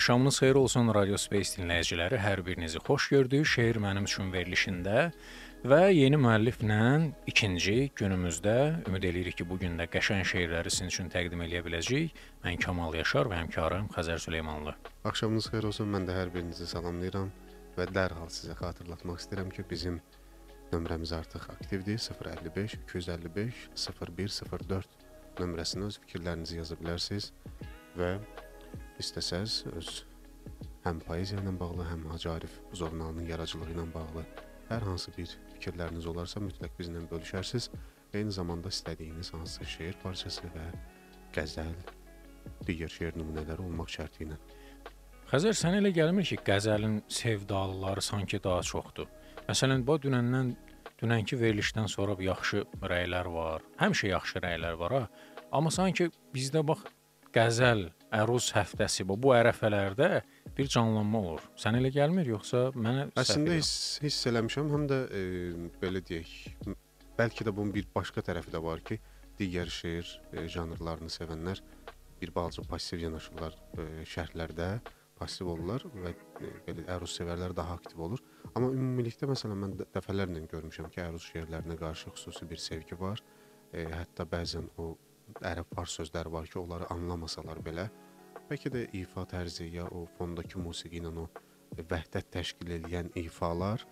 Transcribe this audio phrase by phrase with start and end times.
[0.00, 2.16] Axşamınız xeyir olsun Radio Space dinləyiciləri.
[2.16, 3.44] Hər birinizi xoş gördük.
[3.46, 5.10] Şeir mənim üçün verilişində
[5.68, 6.78] və yeni müəlliflə
[7.28, 8.54] ikinci günümüzdə
[8.88, 12.16] ümid eləyirik ki, bu gün də qəşəng şeirləri sizin üçün təqdim eləyə biləcəyik.
[12.46, 14.72] Mən Kamal Yaşar və həmkarım Xəzər Süleymanlı.
[15.04, 15.92] Axşamınız xeyir olsun.
[15.92, 17.28] Mən də hər birinizi salamlayıram
[17.76, 20.00] və dərhal sizə xatırlatmaq istəyirəm ki, bizim
[20.72, 22.00] nömrəmiz artıq aktivdir.
[22.08, 25.02] 055 255 0104
[25.44, 27.34] nömrəsinə öz fikirlərinizi yaza bilərsiniz
[28.00, 28.16] və
[29.02, 29.90] istəsəz öz
[30.84, 34.24] həm poeziya ilə bağlı, həm Hacı Arif jurnalının yaradıcılığı ilə bağlı
[34.70, 37.70] hər hansı bir fikirləriniz olarsa mütləq bizlə bölüşərsiniz.
[38.14, 40.64] Eyni zamanda istədiyiniz hansısa şeir parçası və
[41.34, 41.74] qəzəl,
[42.66, 44.38] digər şeir nümunələri olmaq şərti ilə.
[45.30, 49.06] Xəzər sənə elə gəlmir ki, qəzəlin sevdalıları sanki daha çoxdur.
[49.46, 50.56] Məsələn, bu dünəndən
[51.02, 53.62] dünənki verilişdən sonra yaxşı rəylər var.
[53.78, 55.04] Həmişə yaxşı rəylər var ha.
[55.52, 56.82] Amma sanki bizdə bax
[57.34, 59.16] qəzəl, əruz həftəsi bu.
[59.20, 60.10] Bu ərəfələrdə
[60.56, 61.46] bir canlanma olur.
[61.58, 65.24] Sən elə gəlmir yoxsa mənə Əslində hiss, hiss eləmişəm, həm də e,
[65.82, 66.34] belə deyək,
[67.18, 68.98] bəlkə də bunun bir başqa tərəfi də var ki,
[69.40, 71.62] digər şeir e, janrlarını sevənlər
[72.20, 74.70] bir balaca passiv yanaşırlar e, şərhlərdə,
[75.20, 78.22] passiv olurlar və e, belə əruz sevərlər daha aktiv olur.
[78.54, 83.22] Amma ümumilikdə məsələn mən dəfələrlə görmüşəm ki, əruz şeirlərinə qarşı xüsusi bir sevgi var.
[83.72, 84.94] E, hətta bəzən o
[85.50, 87.88] ərəb fars sözləri var ki, onları anlamasalar belə,
[88.50, 91.26] bəlkə də ifa tərzi ya o fondakı musiqi ilə o
[91.90, 93.84] vəhdət təşkil edən ifalar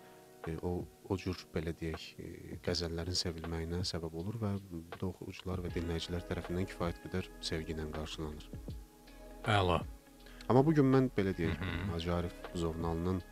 [0.47, 5.63] e, o o cür belə deyək, e, qəzəllərin sevilməyinə səbəb olur və bu da oxucular
[5.65, 8.49] və dinləyicilər tərəfindən kifayət qədər sevgi ilə qarşılanır.
[9.55, 9.79] Əla.
[10.49, 11.63] Amma bu gün mən belə deyək,
[11.93, 13.23] Hacı Arif jurnalının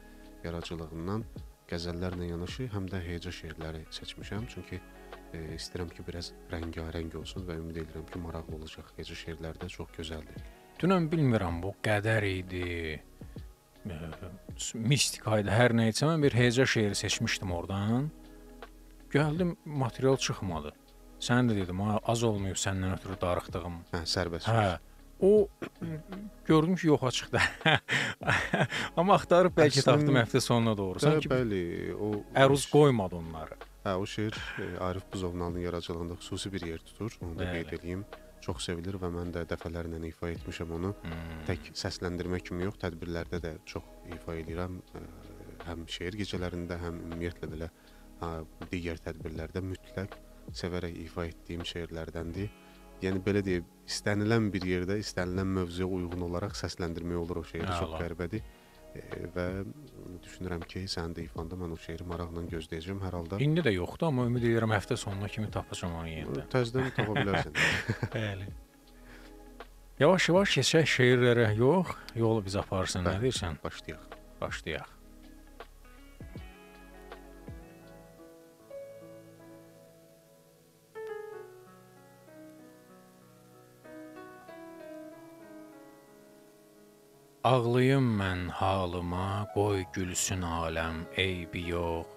[0.45, 1.27] yaradıcılığından
[1.69, 4.96] qəzəllərlə yanaşı həm də heca şeirləri seçmişəm, çünki e,
[5.57, 8.93] istəyirəm ki, biraz rəngarəng olsun və ümid edirəm ki, maraqlı olacaq.
[8.97, 10.45] Heca şeirləri də çox gözəldir.
[10.81, 13.01] Dünən bilmirəm bu qədər idi.
[13.87, 13.99] e,
[14.75, 18.11] Mistika idi, hər nə isə mən bir heca şeiri seçmişdim oradan.
[19.13, 20.73] Gəldim, material çıxmadı.
[21.21, 23.79] Sən də dedim, ha, az olmayıb səndən ötürü darıxdığım.
[23.95, 24.51] Hə, sərbəst.
[24.51, 24.79] Hə.
[25.21, 25.49] O
[26.45, 27.41] gördüm ki, yoxa çıxdı.
[29.01, 31.01] Amma axtarıb bəlkə tapdım həftə sonuna doğru.
[31.01, 31.61] Bəli, Sanki bəli,
[31.97, 33.57] o əruz qoymadı onları.
[33.87, 37.19] Hə, o şeir e, Arif Buzovnalının yaradıcılığında xüsusi bir yer tutur.
[37.23, 38.05] Onu da qeyd edeyim.
[38.43, 40.91] Çox sevilir və mən də dəfələrlə ifa etmişəm onu.
[41.05, 41.37] Hmm.
[41.47, 43.87] Tək səsləndirmə kimi yox, tədbirlərdə də çox
[44.17, 44.81] ifa edirəm.
[44.99, 45.05] E,
[45.67, 47.71] Həm şeir gecələrində, həm ümumiyyətlə belə
[48.21, 48.29] ha,
[48.71, 50.19] digər tədbirlərdə mütləq
[50.55, 52.51] sevərək ifa etdiyim şeirlərdəndir.
[53.03, 57.67] Yəni belə deyim, istənilən bir yerdə, istənilən mövzuya uyğun olaraq səsləndirmək olur o şeiri.
[57.67, 58.03] Çox Əla.
[58.03, 58.47] qəribədir.
[59.37, 59.47] Və
[60.25, 63.41] düşünürəm ki, sənin də ifanda mən o şeiri maraqla gözləyəcəm hər halda.
[63.45, 66.51] İndi də yoxdur, amma ümid edirəm həftə sonuna kimi tapacağam onu yenidən.
[66.53, 67.63] Təzədən tapa bilərsən.
[68.17, 68.51] Bəli.
[70.01, 71.49] Yavaş-yavaş keçək şeirlərə.
[71.57, 73.07] Yox, yolu biz aparsın.
[73.07, 73.57] Nə deyirsən?
[73.65, 74.21] Başlayaq.
[74.43, 74.96] Başlayaq.
[87.47, 92.09] Ağlayım mən halıma, qoy gülsün aləm, eybi yox.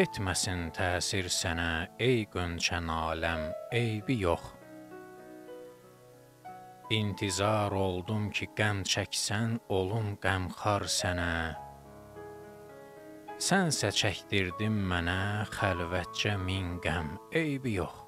[0.00, 3.42] Etməsin təsir sənə, ey qönçən aləm,
[3.74, 4.44] eybi yox.
[6.98, 11.34] İntizar oldum ki, qəm çəksən, olum qəmxar sənə.
[13.48, 15.18] Sənsə çəkdirdin mənə
[15.56, 17.99] xəlvətcə min qəm, eybi yox.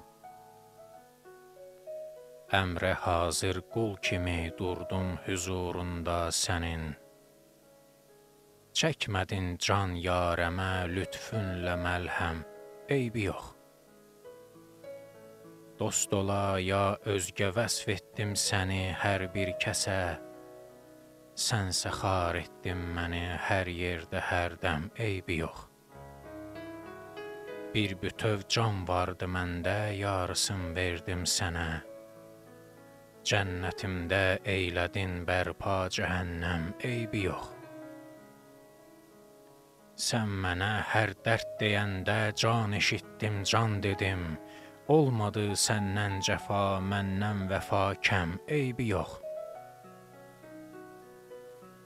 [2.53, 6.83] Əmrə hazır qul kimi durdum huzurunda sənin.
[8.77, 12.43] Çəkmədin can yarəmə lütfünlə məlhəm,
[12.93, 13.47] eybi yox.
[15.79, 19.95] Dost ola ya özgə vəsf etdim səni hər bir kəsə.
[21.45, 25.65] Sənsə xar etdin məni hər yerdə, hərdəm, eybi yox.
[27.73, 31.92] Bir bütöv can vardı məndə, yarısını verdim sənə.
[33.23, 37.45] Cənnətimdə eylədin bərpa cəhənnəm, eybi yox.
[39.95, 44.25] Sən mənə hər dərd deyəndə can eşitdim, can dedim.
[44.91, 49.13] Olmadı səndən cəfa, məndən vəfa kəm, eybi yox.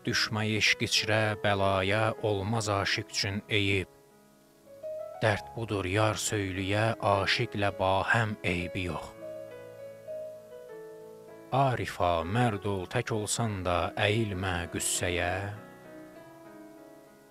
[0.07, 3.91] Düşmə eşq içrə, bəlaya olmaz aşiq üçün eyib.
[5.21, 9.16] Dərd budur yar söyləyə, aşiqlə bahəm eybi yox.
[11.47, 15.31] Arifa, mərd ol, tək olsan da əyilmə qüssəyə.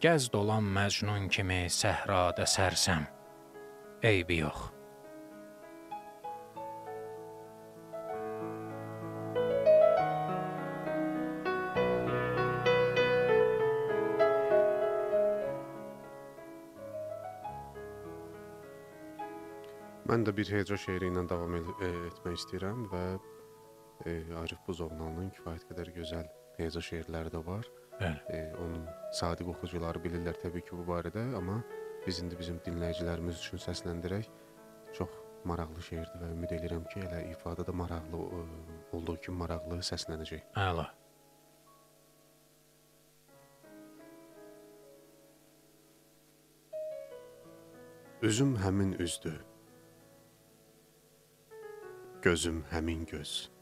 [0.01, 3.05] Gəz dolan məcnun kimi səhrada sərsəm,
[4.01, 4.73] eybi yox.
[20.09, 21.65] Mən də bir heca şeiri ilə davam e,
[22.09, 23.05] etmək istəyirəm və
[24.05, 26.27] e, Arif Buzovnalının kifayət qədər gözəl
[26.59, 27.69] heca şeirləri də var.
[28.01, 28.19] Bəli.
[28.37, 28.85] E, onun
[29.17, 31.63] sadiq oxucuları bilirlər təbii ki bu barədə, amma
[32.07, 34.29] biz indi bizim dinləyicilərimiz üçün səsləndirək.
[34.99, 35.17] Çox
[35.49, 38.45] maraqlı şeirdir və ümid edirəm ki, elə ifadə də maraqlı e,
[38.97, 40.47] olduğu kimi maraqlı səslənəcək.
[40.67, 40.91] Əla.
[48.27, 49.37] Üzüm həmin üzdür.
[52.23, 53.56] Gözüm həmin göz.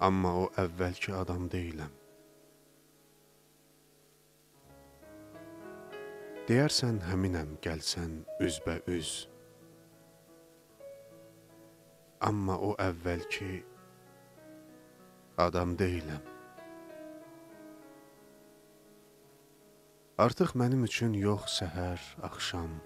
[0.00, 1.92] Amma o əvvəlki adam deyiləm.
[6.46, 9.14] Deyərsən həminəm gəlsən üzbə üz.
[12.28, 13.64] Amma o əvvəlki
[15.40, 16.28] adam deyiləm.
[20.20, 22.76] Artıq mənim üçün yox səhər, axşam.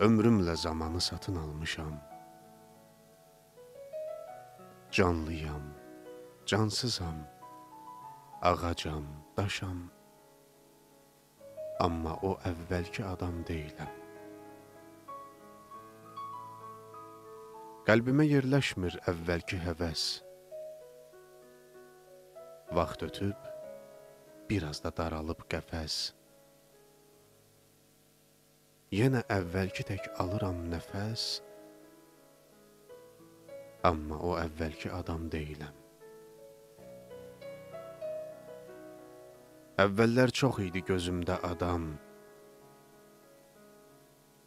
[0.00, 2.07] Ömrümlə zamanı satın almışam.
[4.90, 5.62] Canlıyam,
[6.46, 7.26] cansızam.
[8.42, 9.04] Ağacam,
[9.36, 9.90] daşam.
[11.80, 13.90] Amma o əvvəlki adam deyiləm.
[17.84, 20.04] Qəlbimə yerləşmir əvvəlki həvəs.
[22.72, 23.36] Vaxt ötüb
[24.48, 25.98] biraz da daralıb qəfəs.
[28.96, 31.28] Yenə əvvəlki tək alıram nəfəs.
[33.86, 35.76] Amma o əvvəlki adam deyiləm.
[39.78, 41.92] Əvvəllər çox idi gözümdə adam.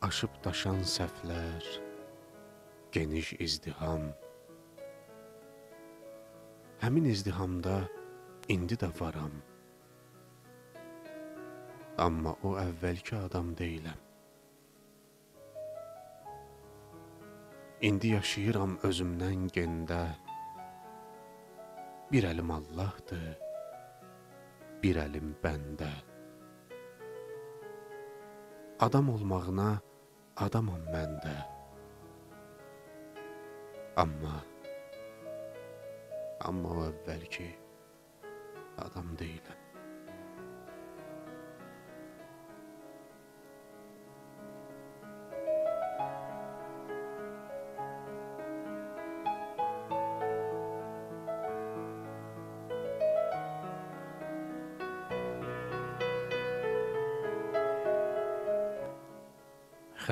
[0.04, 1.64] Aşıb daşan səhvlər,
[2.92, 4.10] geniş izdiham.
[6.84, 7.78] Həmin izdihamda
[8.52, 9.40] indi də varam.
[11.98, 14.11] Amma o əvvəlki adam deyiləm.
[17.82, 20.04] İndi yaşayıram özümdən gendə.
[22.12, 23.32] Bir əlim Allahdır,
[24.84, 25.88] bir əlim bəndə.
[28.86, 29.66] Adam olmağına
[30.46, 31.34] adamam mən də.
[34.06, 34.36] Amma
[36.52, 37.50] amma o əvvəlki
[38.86, 39.61] adam deyiləm.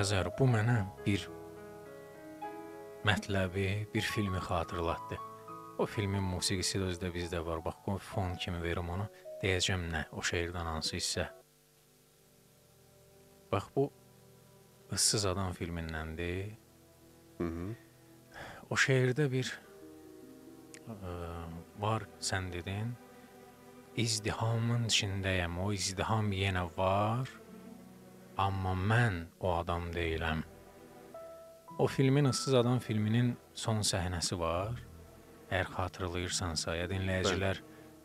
[0.09, 0.75] Xəzər, bu mənə
[1.05, 1.21] bir
[3.05, 5.19] mətləbi, bir filmi xatırlatdı.
[5.77, 7.59] O filmin musiqisi də özdə bizdə var.
[7.61, 9.05] Bax, fon kimi verim onu.
[9.43, 11.27] Deyəcəm nə, o şeirdən hansı hissə.
[13.51, 13.85] Bax, bu
[14.97, 16.57] Issız Adam filmindəndir.
[17.37, 17.67] Hı -hı.
[18.69, 19.53] O şeirdə bir
[20.89, 21.13] ə,
[21.77, 22.95] var, sən dedin.
[23.95, 25.59] İzdihamın içindəyəm.
[25.59, 27.29] O izdiham yenə var.
[28.39, 30.45] Amma mən o adam deyiləm.
[31.79, 34.79] O filmin Issız Adam filminin son səhnəsi var.
[35.49, 37.59] Əgər xatırlayırsansa, ya dinləyicilər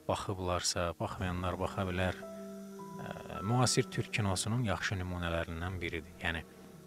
[0.08, 2.18] baxıblarsa, baxmayanlar baxa bilər.
[2.18, 6.18] Ə, müasir türk kinosunun yaxşı nümunələrindən biridir.
[6.22, 6.42] Yəni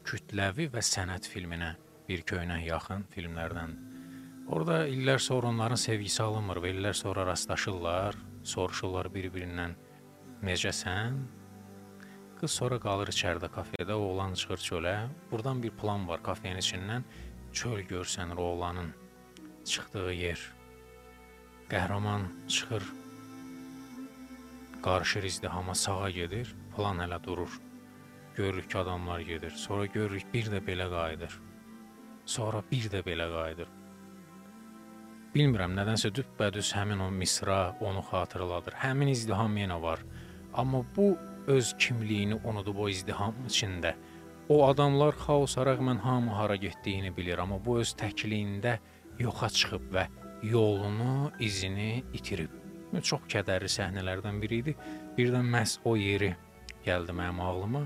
[0.08, 1.74] kütləvi və sənət filminə
[2.08, 3.80] bir köynək yaxın filmlərdən.
[4.52, 9.80] Orada illər sonra onların sevgisi alınmır və illər sonra rastlaşırlar, soruşurlar bir-birindən
[10.44, 11.20] necəsən?
[12.38, 14.94] Qız sonra qalır içəridə kafedə, oğlan çıxır çölə.
[15.32, 17.06] Burdan bir plan var kafenin içindən.
[17.52, 18.92] Çöl görsənir oğlanın
[19.66, 20.42] çıxdığı yer.
[21.72, 22.84] Qəhrəman çıxır.
[24.86, 27.56] Qarışır izdihama sağa gedir, plan hələ durur.
[28.36, 29.52] Görürük ki, adamlar gedir.
[29.52, 31.40] Sonra görürük bir də belə qayıdır.
[32.26, 33.72] Sonra bir də belə qayıdır.
[35.34, 38.78] Bilmirəm, nədənsə düppədüz həmin o misra onu xatırladır.
[38.84, 40.06] Həmin izdiham yenə var.
[40.54, 43.96] Amma bu öz kimliyini unudub o izdiham içində.
[44.50, 48.78] O adamlar xaosa rəğmən hamı hara getdiyini bilir, amma bu öz təkliyində
[49.20, 50.08] yoxa çıxıb və
[50.44, 52.52] yolunu, izini itirib.
[53.04, 54.76] Çox kədərli səhnələrdən biri idi.
[55.18, 56.34] Birdən məhz o yeri
[56.86, 57.84] gəldi mənim ağlıma.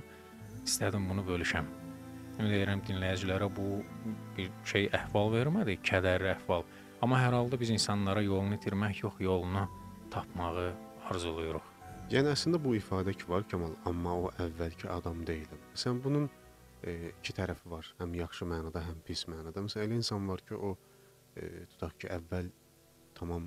[0.65, 1.69] İstədim bunu bölüşəm.
[2.39, 3.81] Ümid edirəm dinləyicilərə bu
[4.37, 6.65] bir şey əhval vermədi, kədərli əhval.
[7.01, 9.67] Amma hər halda biz insanlara yolunu itirmək yox, yolunu
[10.13, 10.71] tapmağı
[11.09, 11.70] arzulayırıq.
[12.11, 15.59] Yəni əslində bu ifadə ki var Kamal, amma o əvvəlki adam deyiləm.
[15.79, 16.25] Sən bunun
[16.83, 17.87] e, iki tərəfi var.
[18.01, 19.63] Həm yaxşı mənada, həm pis mənada.
[19.63, 20.73] Məsələn, elə insan var ki, o
[21.39, 22.49] e, tutaq ki, əvvəl
[23.15, 23.45] tamam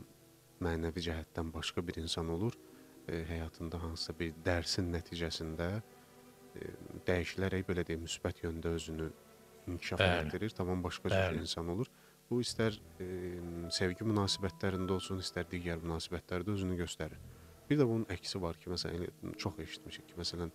[0.64, 2.56] mənəvi cəhətdən başqa bir insan olur.
[3.04, 6.72] E, həyatında hansısa bir dərsin nəticəsində e,
[7.04, 9.12] dəyişilərək belə deyim, müsbət yöndə özünü
[9.74, 11.92] inkişaf etdirir, tamam başqa cür insan olur.
[12.32, 13.12] Bu istər e,
[13.76, 17.33] sevgi münasibətlərində olsun, istər digər münasibətlərdə özünü göstərir.
[17.70, 20.50] Bir də bunun əksi var ki, məsələn, çox eşitmişik ki, məsələn,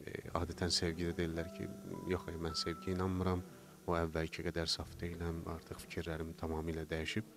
[0.00, 1.68] e, adətən sevgidə deyirlər ki,
[2.12, 3.42] yox, ey, mən sevgiyə inanmıram,
[3.84, 7.28] o əvvəlki qədər saf deyiləm, artıq fikirlərim tamamilə dəyişib.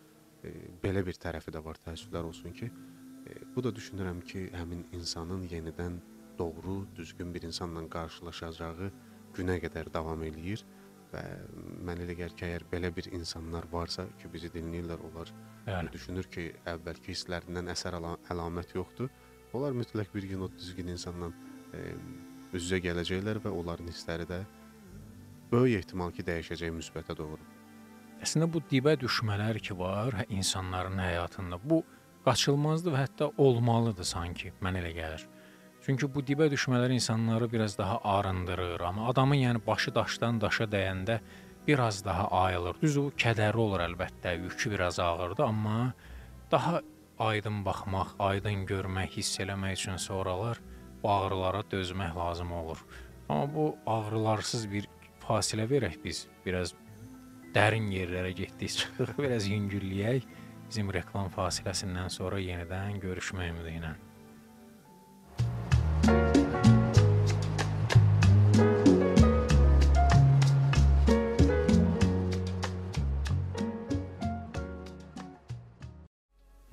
[0.47, 0.53] E,
[0.83, 2.71] belə bir tərəfi də var, təəssüflər olsun ki,
[3.27, 5.99] e, bu da düşünürəm ki, həmin insanın yenidən
[6.39, 8.91] doğru, düzgün bir insanla qarşılaşacağı
[9.35, 10.63] günə qədər davam eləyir
[11.13, 11.23] və
[11.87, 15.31] mən elə gəlir ki, əgər belə bir insanlar varsa ki, bizi dinləyirlər, onlar
[15.65, 15.91] Bəli.
[15.93, 19.11] düşünür ki, əvvəlki hisslərindən əsər əla əlamət yoxdur.
[19.55, 21.31] Onlar mütləq bir gün o düzgün insanla
[21.73, 21.83] e,
[22.53, 24.41] üz-üzə gələcəklər və onların hissləri də
[25.51, 27.39] böyük ehtimal ki, dəyişəcək müsbətə doğru.
[28.23, 31.83] Əslində bu dibə düşmələr ki var insanların həyatında, bu
[32.25, 35.27] qaçılmazdır və hətta olmalıdır sanki, mən elə gəlir.
[35.87, 41.15] Çünki bu dibə düşmələr insanları biraz daha arındırır, amma adamın yəni başı daşdan daşa dəyəndə
[41.67, 42.75] biraz daha ayılır.
[42.81, 45.93] Düz o kədərli olur əlbəttə, yükü biraz ağırdır, amma
[46.51, 46.81] daha
[47.19, 50.59] aydın baxmaq, aydın görmək, hiss eləmək üçün sonralar
[51.03, 52.83] bu ağrılara dözmək lazım olur.
[53.29, 54.89] Amma bu ağrılarsız bir
[55.23, 56.73] fasilə verək biz, biraz
[57.55, 60.27] dərin yerlərə getdik, çıxdıq, biraz yüngülləyək.
[60.67, 63.95] Bizim reklam fasiləsindən sonra yenidən görüşmək ümidi ilə.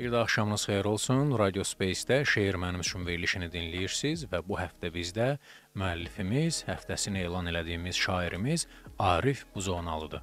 [0.04, 1.38] Bir də axşamınız xeyir olsun.
[1.38, 5.28] Radio Space-də Şeir mənim üçün verilişini dinləyirsiniz və bu həftə bizdə
[5.80, 8.66] müəllifimiz, həftəsini elan elədiyimiz şairimiz
[8.98, 10.20] Arif Buzonalıdır.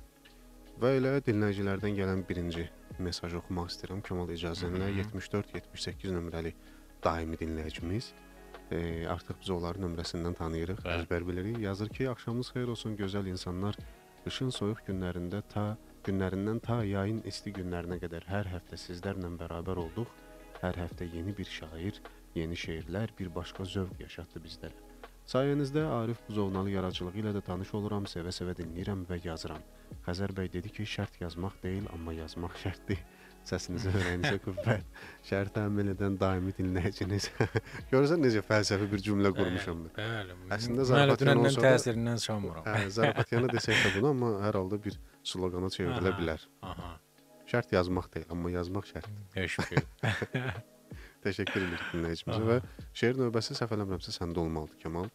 [0.82, 2.68] Və elə dinləyicilərdən gələn birinci
[3.02, 4.04] mesajı oxumaq istəyirəm.
[4.06, 6.54] Kamal icazənlə 74-78 nömrəli
[7.02, 8.12] daimi dinləyicimiz.
[8.72, 11.04] E, artıq biz onların nömrəsindən tanıyırıq, Bəli.
[11.04, 11.58] əzbər bilirik.
[11.60, 13.78] Yazır ki, axşamınız xeyir olsun gözəl insanlar.
[14.26, 15.66] Qışın soyuq günlərində ta
[16.06, 20.08] günlərindən ta yayın isti günlərinə qədər hər həftə sizlərlə bərabər olduq.
[20.62, 22.00] Hər həftə yeni bir şair,
[22.36, 24.78] yeni şeirlər, bir başqa zövq yaşatdı bizlərə.
[25.32, 29.62] Sayənizdə Arif Buzovnalı yaradıcılığı ilə də tanış oluram, sevə-sevə dinləyirəm və yazıram.
[30.08, 33.00] Xəzər bəy dedi ki, şərt yazmaq deyil, amma yazmaq şərtdir.
[33.50, 34.84] Səsinizi öyrəninizə qüvvət.
[35.28, 37.30] Şərt təmin edən daimi dinləyiciniz.
[37.92, 39.94] Görürsən necə fəlsəfi bir cümlə qurmuşam mən.
[39.98, 40.36] Bəli.
[40.58, 42.68] Əslində Mən zarafat dünəndən olsa da- təsirindən çıxmıram.
[42.70, 45.00] Hə, Zarafatyanı desək də bunu, amma hər halda bir
[45.34, 46.46] sloqana çevrilə bilər.
[46.70, 46.92] Aha.
[47.52, 49.10] Şərt yazmaq deyil, amma yazmaq şərt.
[49.36, 49.84] Təşəkkür.
[51.26, 52.60] Təşəkkür edirik dinləyicimizə və
[52.98, 55.10] şeir növbəsi səhv eləmirəmsə səndə olmalıdır Kamal.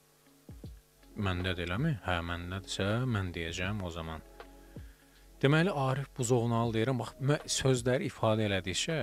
[1.17, 1.95] Məndədir eləmi?
[2.05, 4.21] Hə, məndədirsə mən deyəcəm o zaman.
[5.37, 7.01] Deməli Arif Buzovnalı deyirəm.
[7.03, 7.11] Bax,
[7.59, 8.95] sözləri ifadə elədikcə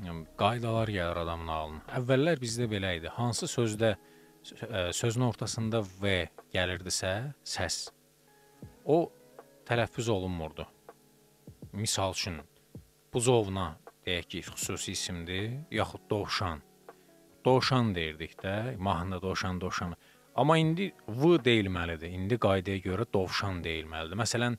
[0.00, 1.80] yəni, qaydalar gəlir adamın ağlına.
[1.98, 3.10] Əvvəllər bizdə belə idi.
[3.12, 3.90] Hansı sözdə
[4.96, 6.14] sözün ortasında v
[6.54, 7.10] gəlirdisə,
[7.44, 7.90] səs
[8.84, 9.10] o
[9.68, 10.64] tələffüz olunmurdu.
[11.76, 12.40] Misal üçün
[13.12, 13.74] Buzovna
[14.06, 16.64] deyək ki, xüsusi isimdir, yaxud Dovşan.
[17.44, 19.92] Dovşan deyirdik də, mahnıda Dovşan, Dovşan.
[20.36, 22.08] Amma indi v deyilməlidir.
[22.08, 24.16] İndi qaydaya görə Dovşan deyilməlidir.
[24.24, 24.56] Məsələn,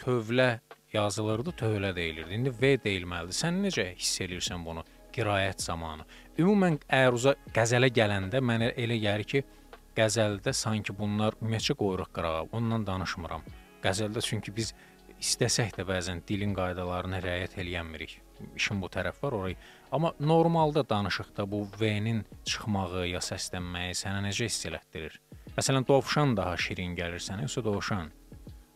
[0.00, 0.50] tövlə
[0.92, 2.34] yazılırdı, tövlə deyilirdi.
[2.34, 3.36] İndi v deyilməlidir.
[3.36, 4.84] Sən necə hiss eləyirsən bunu?
[5.14, 6.06] qiraət zamanı.
[6.40, 9.42] Ümumən əruza qəzələ gələndə mənə elə gəlir ki,
[9.96, 12.46] qəzəldə sanki bunlar ümumiyyətcə qoyuruq qırağa.
[12.56, 13.44] Ondan danışmıram.
[13.84, 14.72] Qəzəldə çünki biz
[15.20, 18.20] istəsək də bəzən dilin qaydalarına riayət eləyənmirik.
[18.56, 19.56] İşin bu tərəf var orayı.
[19.92, 25.20] Amma normalda danışıqda bu V-nin çıxmağı ya səslənməyi sənə necə hiss elətdirir?
[25.58, 28.12] Məsələn, dovşan daha şirin gəlir sənə, yoxsa dovşan?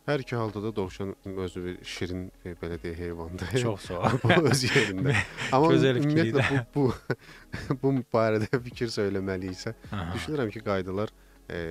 [0.05, 3.55] Hər iki halda da dovşan özü bir şirin e, belə deyək heyvandır.
[3.61, 4.17] Çox sağ ol.
[4.23, 5.15] bu öz yerində.
[5.55, 9.73] Amma ümumiyyətlə bu bu bu barədə fikir söyləməliyiksə,
[10.13, 11.09] düşünürəm ki, qaydalar
[11.49, 11.61] e,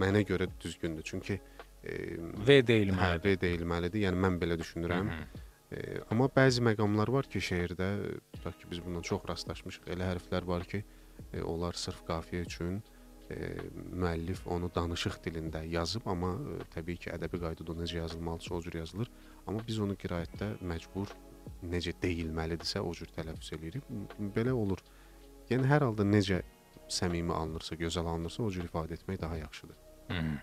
[0.00, 1.04] mənə görə düzgündür.
[1.04, 3.24] Çünki e, V hə, deyilməlidir.
[3.26, 4.06] V deyilməlidir.
[4.06, 5.12] Yəni mən belə düşünürəm.
[5.68, 7.90] E, amma bəzi məqamlar var ki, şeirdə
[8.32, 9.90] tutaq ki, biz bundan çox rastlaşmışıq.
[9.92, 10.80] Elə hərflər var ki,
[11.34, 12.97] e, onlar sırf qafiyə üçün e,
[13.34, 18.78] müəllif onu danışıq dilində yazıb, amma e, təbii ki, ədəbi qaydada necə yazılmalıdırsa o cür
[18.80, 19.10] yazılır.
[19.46, 21.12] Amma biz onu qiraətdə məcbur
[21.72, 23.90] necə deyilməlidirsə o cür tələffüz eləyirik.
[24.36, 24.82] Belə olur.
[25.50, 26.42] Yəni hər halda necə
[26.92, 29.76] səmimi alınırsa, gözəl alınırsa o cür ifadə etmək daha yaxşıdır.
[30.08, 30.38] Hmm.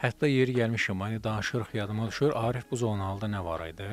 [0.00, 2.32] Hətta yeri gəlmişəm, hani danışırıq yadıma düşür.
[2.36, 3.88] Arif Buzovnalıda nə var idi?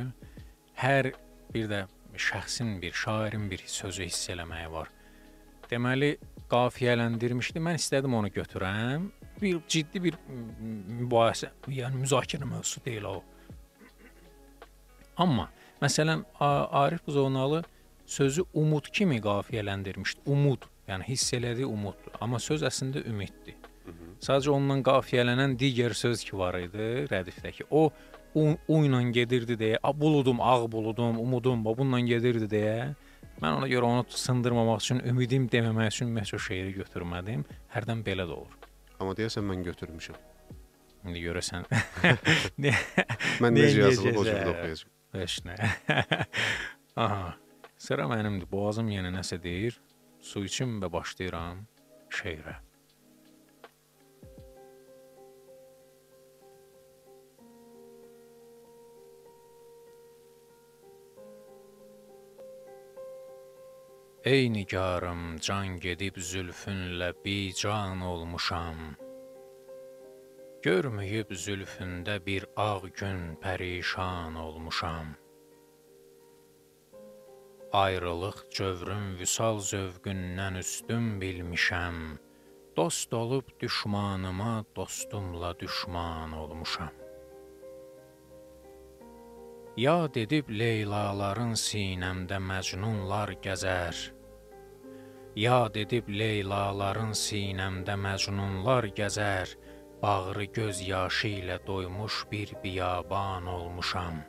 [0.80, 1.12] Hər
[1.54, 1.86] bir də
[2.16, 4.92] şəxsin bir, şairin bir sözü hiss eləməyi var.
[5.72, 6.16] Deməli,
[6.52, 7.62] qafiyələndirmişdi.
[7.64, 9.08] Mən istədim onu götürəm.
[9.42, 10.18] Bir ciddi bir
[11.00, 13.22] mübahisə, yəni müzakirə mövzusu deyil o.
[15.18, 15.48] Amma
[15.82, 17.64] məsələn Arif Buzovnalı
[18.06, 20.26] sözü umud kimi qafiyələndirmişdi.
[20.26, 22.20] Umud, yəni hiss elədiyi umuddur.
[22.20, 23.56] Amma söz əslində ümiddir.
[24.22, 27.70] Sadəcə ondan qafiyələnən digər söz ki var idi rədifdəki.
[27.72, 27.88] O
[28.36, 32.94] u, u ilə gedirdi deyə, "A buludum, ağ buludum, umudum bu bununla gedirdi" deyə
[33.42, 37.46] mən ona görə onu sındırmamaq üçün, ümidim deməmək üçün məşhur şeiri götürmədim.
[37.74, 38.58] Hərdən belə də olur.
[39.00, 40.18] Amma deyəsən mən götürmüşəm.
[41.08, 41.66] İndi görəsən.
[43.42, 44.52] Mən necə yazılıb o cür edəcəksə?
[44.52, 44.98] oxuyacağam.
[45.18, 45.56] Heç nə.
[47.04, 47.34] Aha.
[47.82, 48.46] Sıra mənimdir.
[48.52, 49.80] Boğazım yenə nəsə deyir.
[50.22, 51.64] Su içim və başlayıram
[52.14, 52.60] şeirə.
[64.24, 68.78] Ey nigarım, can gedib zülfünlə bican olmuşam.
[70.62, 75.16] Görməyib zülfündə bir ağ gün pərişan olmuşam.
[77.74, 81.98] Ayrılıq cövrün vüsal zövqündən üstün bilmişəm.
[82.78, 87.01] Dost olub düşmanıma dostumla düşman olmuşam.
[89.80, 93.96] Yad edib Leylaların sinəmdə məcnunlar gəzər.
[95.40, 99.56] Yad edib Leylaların sinəmdə məcnunlar gəzər.
[100.02, 104.20] Bağrı göz yaşı ilə doymuş bir biyaban olmuşam.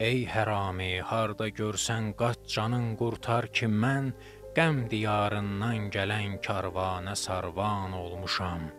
[0.00, 4.16] Ey hərami, harda görsən qaç canın qurtar ki mən
[4.56, 8.72] qəm diyarından gələn karvanə sarvan olmuşam.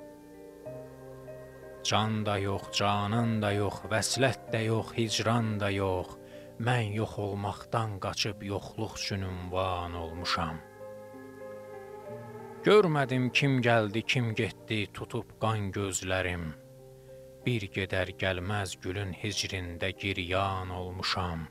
[1.86, 6.16] Can da yox, canan da yox, vəslət də yox, hicran da yox.
[6.58, 10.58] Mən yox olmaqdan qaçıb yoxluq üçün ünvan olmuşam.
[12.66, 16.48] Görmədim kim gəldi, kim getdi, tutub qan gözlərim.
[17.46, 21.46] Bir gedər gəlməz gülün hicrində giryan olmuşam.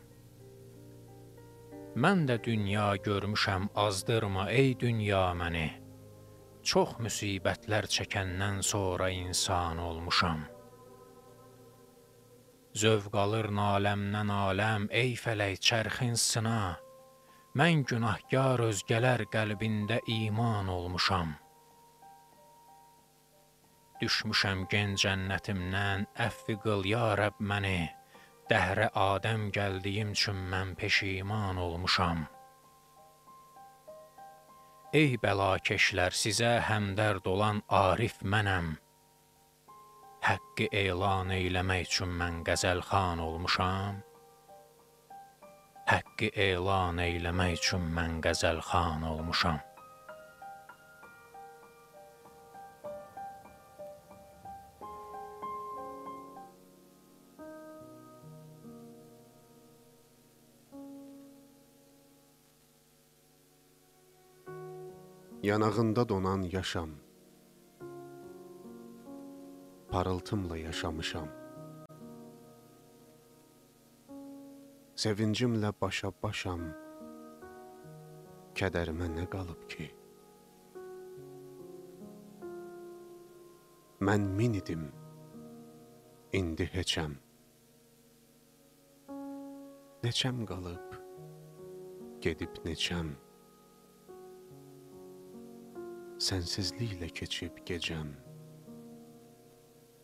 [1.94, 5.68] Mən də dünya görmüşəm, azdırma ey dünya məni.
[6.64, 10.46] Çox müsibətlər çəkəndən sonra insan olmuşam.
[12.81, 16.79] Zövq alır naləmdən aləm, ey fələk çərxin sına.
[17.61, 21.35] Mən günahkar özgələr qəlbində iman olmuşam.
[24.00, 27.90] Düşmüşəm gen cənnətimdən, əfvi qıl ya Rəbb məni.
[28.48, 32.24] Dəhrə Adəm gəldiyim üçün mən peşiman olmuşam.
[34.94, 38.68] Ey bəlakeşlər, sizə həmdərd olan Arif mənəm.
[40.22, 43.98] Həqqi elan eyləmək üçün mən qəzəlxan olmuşam.
[45.90, 49.59] Həqqi elan eyləmək üçün mən qəzəlxan olmuşam.
[65.44, 66.90] Yanağında donan yaşam.
[69.88, 71.28] Parıltımla yaşamışam.
[74.96, 76.62] Sevincimlə başa başam.
[78.57, 79.90] Kədərimə nə qalıb ki?
[84.00, 84.88] Mən min idim.
[86.33, 87.20] İndi heçəm.
[90.04, 90.88] Neçəm qalıb?
[92.24, 93.09] gedib neçəm
[96.24, 98.14] Sənsizliklə keçib gecəm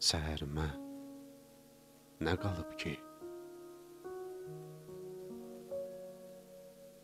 [0.04, 0.66] Səhərimə
[2.26, 2.92] nə qalıb ki?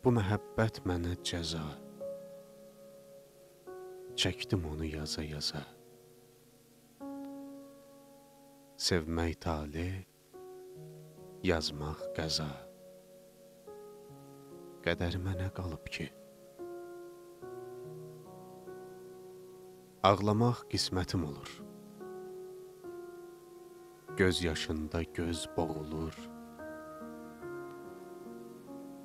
[0.05, 1.63] Bu məhəbbət mənə cəza.
[4.21, 5.65] Çəkdim onu yaza-yaza
[8.91, 9.89] Sevmək tale
[11.55, 12.53] Yazmaq qəza.
[14.85, 16.11] Qədərimə nə qalıb ki
[20.07, 21.51] Ağlamaq qismətim olur.
[24.17, 26.15] Göz yaşında göz boğulur.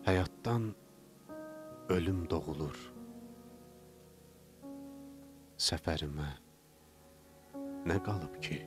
[0.05, 0.67] Həyatdan
[1.95, 2.77] ölüm doğulur.
[5.69, 6.29] Səfərimə
[7.89, 8.59] nə qalıb ki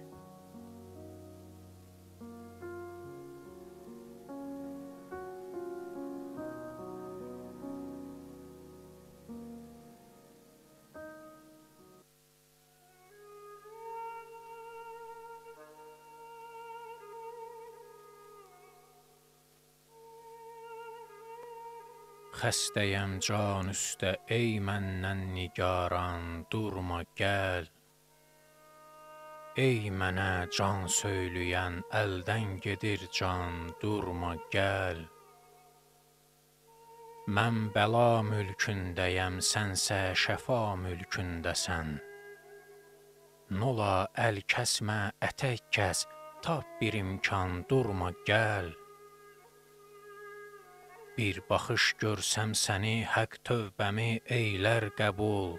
[22.44, 27.70] Xəstəyəm can üstə, ey məndən nigaran, durma gəl.
[29.56, 35.00] Ey mənə can söyləyən, əldən gedir can, durma gəl.
[37.40, 41.96] Mən bəla mülkündəyəm, sənsə şəfa mülkündəsən.
[43.56, 43.92] Nola
[44.28, 45.00] əl kəsmə,
[45.32, 46.04] ətək kəs,
[46.44, 48.74] tap bir imkan, durma gəl.
[51.14, 55.52] Bir baxış görsəm səni, haqq tövbəmi eylər qəbul.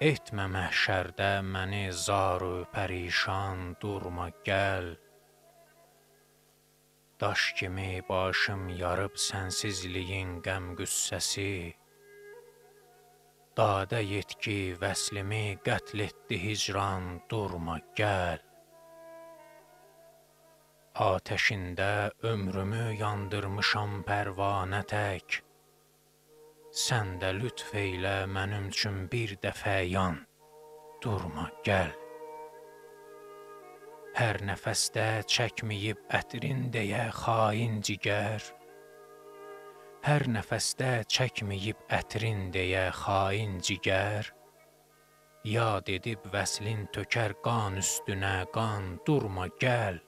[0.00, 4.88] Etmə məhşərdə məni zaru pərişan, durma gəl.
[7.20, 11.76] Daş kimi başım yarıb sənsizliyin qəm-qüssəsi.
[13.60, 18.40] Dadə yetki vəslimi qətl etdi hicran, durma gəl.
[20.94, 25.40] Atəşində ömrümü yandırmışam pərvanə tək.
[26.70, 30.20] Sən də lütf eylə mənim üçün bir dəfə yan,
[31.02, 31.90] durma gəl.
[34.14, 38.46] Hər nəfəsdə çəkməyib ətrin deyə xain cigər.
[40.06, 44.30] Hər nəfəsdə çəkməyib ətrin deyə xain cigər.
[45.42, 49.98] Yad edib vəslin tökər qan üstünə qan, durma gəl.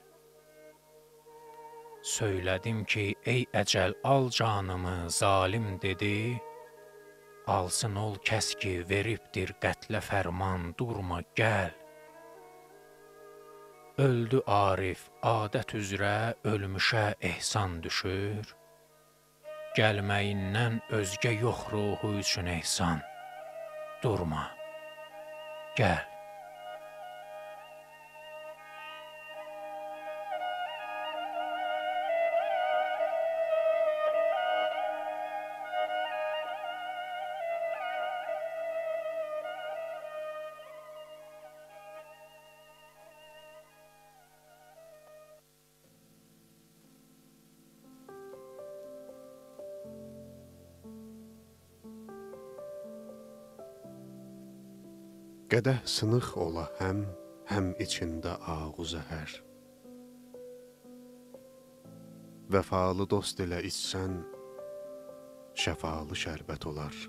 [2.07, 6.39] Söylədim ki, ey əcəl al canımı, zalim dedi.
[7.51, 11.75] Alsın ol kəs ki, veribdir qətlə fərman, durma gəl.
[13.99, 16.15] Öldü Arif, adət üzrə
[16.47, 18.55] ölmüşə ehsan düşür.
[19.75, 23.01] Gəlməyindən özgə yox ruhu üçün ehsan.
[24.03, 24.51] Durma.
[25.75, 26.16] Gəl.
[55.57, 56.99] Qədəh sınıq ola həm,
[57.49, 59.31] həm içində ağu zəhər.
[62.53, 64.19] Vəfalı dost ilə içsən,
[65.57, 66.99] şəfalı şərbət olar.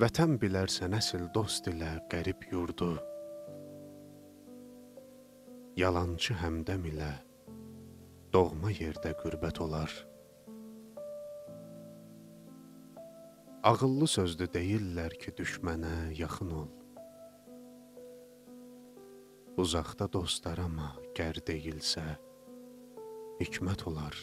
[0.00, 2.94] Vətən bilərsən əsl dost ilə qərib yurdu.
[5.84, 7.12] Yalançı həmdəm ilə
[8.32, 9.92] doğma yerdə qürbət olar.
[13.60, 16.68] Ağıllı sözdü deyirlər ki, düşmənə yaxın ol.
[19.60, 22.06] Uzaqda dostlar amma gər deyilsə,
[23.42, 24.16] hikmət olar.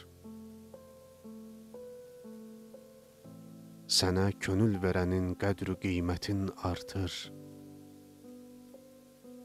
[4.00, 7.13] Sənə könül verənin qədr qiymətin artır.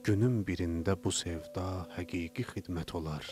[0.08, 3.28] Günün birində bu sevda həqiqi xidmət olar.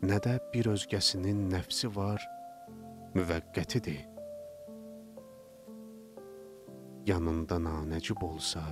[0.00, 2.30] Nə də bir özgəsinin nəfsi var,
[3.16, 4.06] müvəqqətidir.
[7.06, 8.62] Yanında nanəcib olsa,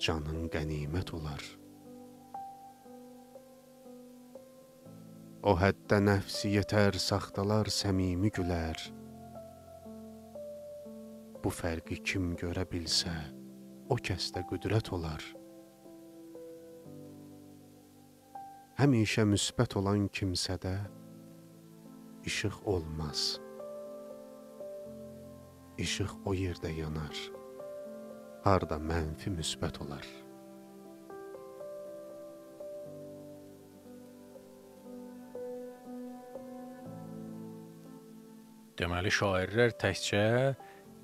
[0.00, 1.42] canın qənimət olar.
[5.48, 8.80] O həddə nəfsi yetər, saxtalar səmimi gülər.
[11.42, 13.12] Bu fərqi kim görə bilsə,
[13.92, 15.22] o kəsdə qüdrət olar.
[18.78, 20.74] Həmişə müsbət olan kimsədə
[22.28, 23.40] işıq olmaz.
[25.78, 27.16] İşıq o yerdə yanar.
[28.44, 30.04] Harda mənfi müsbət olar.
[38.78, 40.22] Deməli şairlər təkcə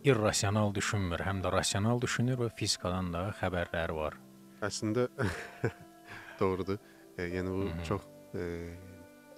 [0.04, 4.20] irrasional düşünmür, həm də rasional düşünür və fizikadan da xəbərləri var.
[4.68, 5.08] Əslində
[6.40, 6.82] doğrudur.
[7.16, 8.50] E, yəni bu çox e,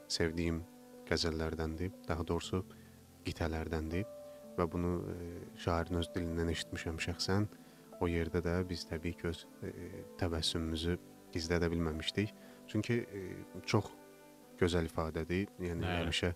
[0.09, 0.65] sevdiyim
[1.09, 2.63] qəzəllərdəndir, daha doğrusu
[3.27, 4.07] qitələrdəndir
[4.57, 5.17] və bunu e,
[5.61, 7.47] şairin öz dilindən eşitmişəm şəxsən.
[8.01, 9.73] O yerdə də biz təbii ki öz e,
[10.21, 10.99] təbəssümümüzü
[11.35, 12.35] gizlədə bilməmişdik.
[12.69, 13.25] Çünki e,
[13.67, 13.89] çox
[14.61, 15.51] gözəl ifadədir.
[15.61, 15.97] Yəni Bəli.
[16.03, 16.33] həmişə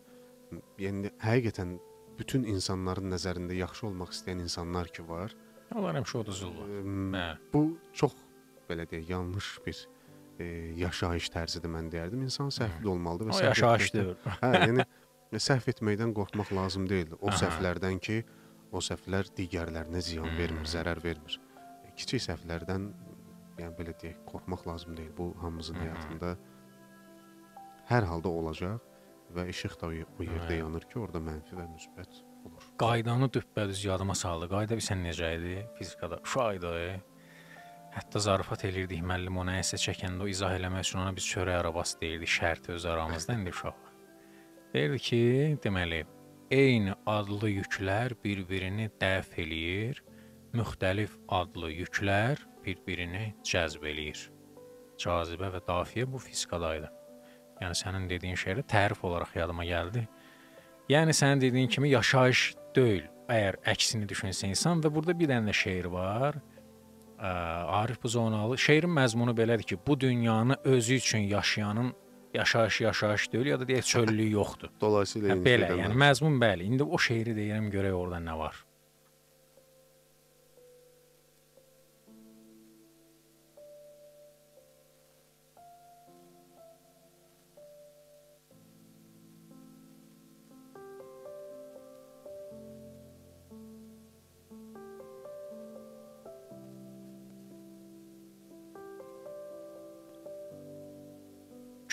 [0.80, 1.76] yəni həqiqətən
[2.18, 5.34] bütün insanların nəzərində yaxşı olmaq istəyən insanlar ki var.
[5.74, 6.74] Onlar həmişə uduzurlar.
[7.14, 7.38] Bəli.
[7.52, 7.64] Bu
[7.96, 8.16] çox
[8.68, 9.86] belə deyək, yanlış bir
[10.40, 10.46] e,
[10.80, 12.22] yaşayış tərzidir mən deyərdim.
[12.26, 14.14] İnsan səhvli olmalıdır və O səhv yaşayış deyil.
[14.42, 14.86] Hə, yəni
[15.36, 17.12] səhv etməkdən qorxmaq lazım deyil.
[17.20, 17.38] O Aha.
[17.44, 18.22] səhvlərdən ki,
[18.72, 20.72] o səhvlər digərlərinə ziyan vermir, Hmm.
[20.76, 21.38] zərər vermir.
[21.86, 22.88] E, Kiçik səhvlərdən
[23.60, 25.12] yəni belə deyək, qorxmaq lazım deyil.
[25.18, 26.36] Bu hamımızın həyatında
[27.90, 28.80] hər halda olacaq
[29.34, 30.58] və işıq da o ye- o yerdə Hə.
[30.64, 32.64] yanır ki, orada mənfi və müsbət olur.
[32.78, 34.48] Qaydanı düppədüz yadıma saldı.
[34.50, 36.18] Qayda bilsən necə idi fizikada?
[36.24, 36.72] Uşaqdı.
[37.90, 41.98] Hətta zarafat elirdik müəllim ona əsə çəkəndə o izah eləmək üçün ona biz çörək arabası
[42.00, 43.80] deyirdik, şərt öz aramızda indi uşaq.
[44.74, 45.22] Deyirdi ki,
[45.64, 46.04] deməli,
[46.54, 49.98] eyni adlı yüklər bir-birini dəf eləyir,
[50.54, 54.28] müxtəlif adlı yüklər bir-birini cəzb eləyir.
[55.00, 56.90] Cazibə və dafiyə bu fizikadaydı.
[57.60, 60.06] Yəni sənin dediyin şeylə tərif olaraq yadıma gəldi.
[60.90, 62.44] Yəni sənin dediyin kimi yaşayış
[62.76, 63.08] deyil.
[63.30, 66.38] Əgər əksini düşünsə insan və burada bir dənə də şeir var.
[67.20, 67.30] Ə,
[67.82, 71.92] Arif Buzonalı şeirin məzmunu belədir ki, bu dünyanı özü üçün yaşayanın
[72.34, 74.68] yaşayışı yaşayış deyil ya da deyək çöllüyü yoxdur.
[74.80, 76.62] Dolayısıyla Hə, belə, yəni məzmun bəli.
[76.62, 78.64] İndi o şeiri deyirəm görək orada nə var.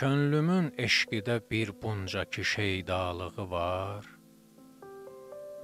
[0.08, 4.06] Könlümün eşqidə bir bunca ki şeydalığı var.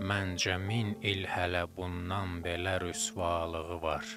[0.10, 4.12] Məncə min il hələ bundan belə rüsvalığı var.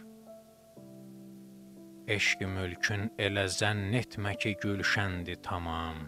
[2.16, 6.02] Eşqi mülkün elə zənn etmə ki gülşəndi tamam.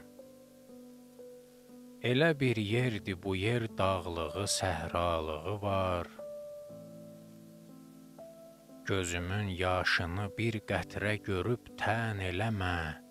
[2.02, 6.06] Elə bir yerdi bu yer dağlığı, səhralığı var.
[8.86, 13.07] Gözümün yaşını bir qətrə görüb tən eləmə.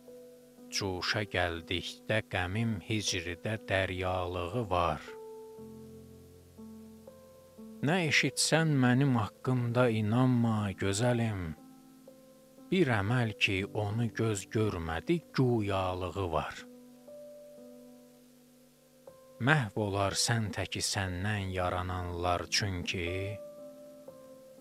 [0.78, 5.02] Cuşa gəldikdə qəmim hicridə dəryalığı var.
[7.88, 11.42] Nə eşitsən mənim haqqımda inanma, gözəlim.
[12.70, 16.62] Bir əməl ki, onu göz görmədi, güyalığı var.
[19.50, 23.10] Məhv olar sən təki səndən yarananlar çünki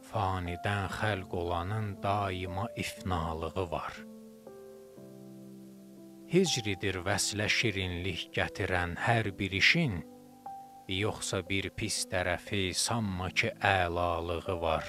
[0.08, 4.15] fanidən xəlq olanın daima ifnalığı var.
[6.26, 10.00] Hicridir vəslə şirinlik gətirən hər bir işin,
[10.90, 14.88] yoxsa bir pis tərəfi sanma ki, əlalığı var.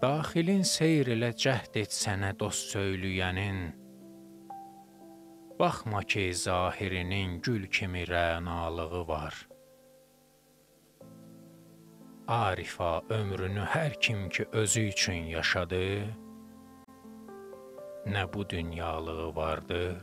[0.00, 3.60] Daxilin seyr elə cəhd et sənə dost söyləyənin,
[5.58, 9.34] baxma ki, zahirinin gül kimi rənalığı var.
[12.30, 15.86] Arifa ömrünü hər kim ki özü üçün yaşadı,
[18.06, 19.96] nə bu dünyalığı vardır,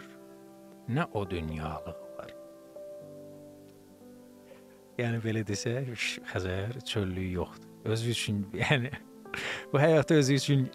[0.89, 2.33] nə o dünyalığı var.
[4.97, 5.93] Yəni belə desək,
[6.31, 7.69] Xəzər çöllüyü yoxdur.
[7.85, 8.91] Özü üçün, yəni
[9.73, 10.67] bu həyatı özü üçün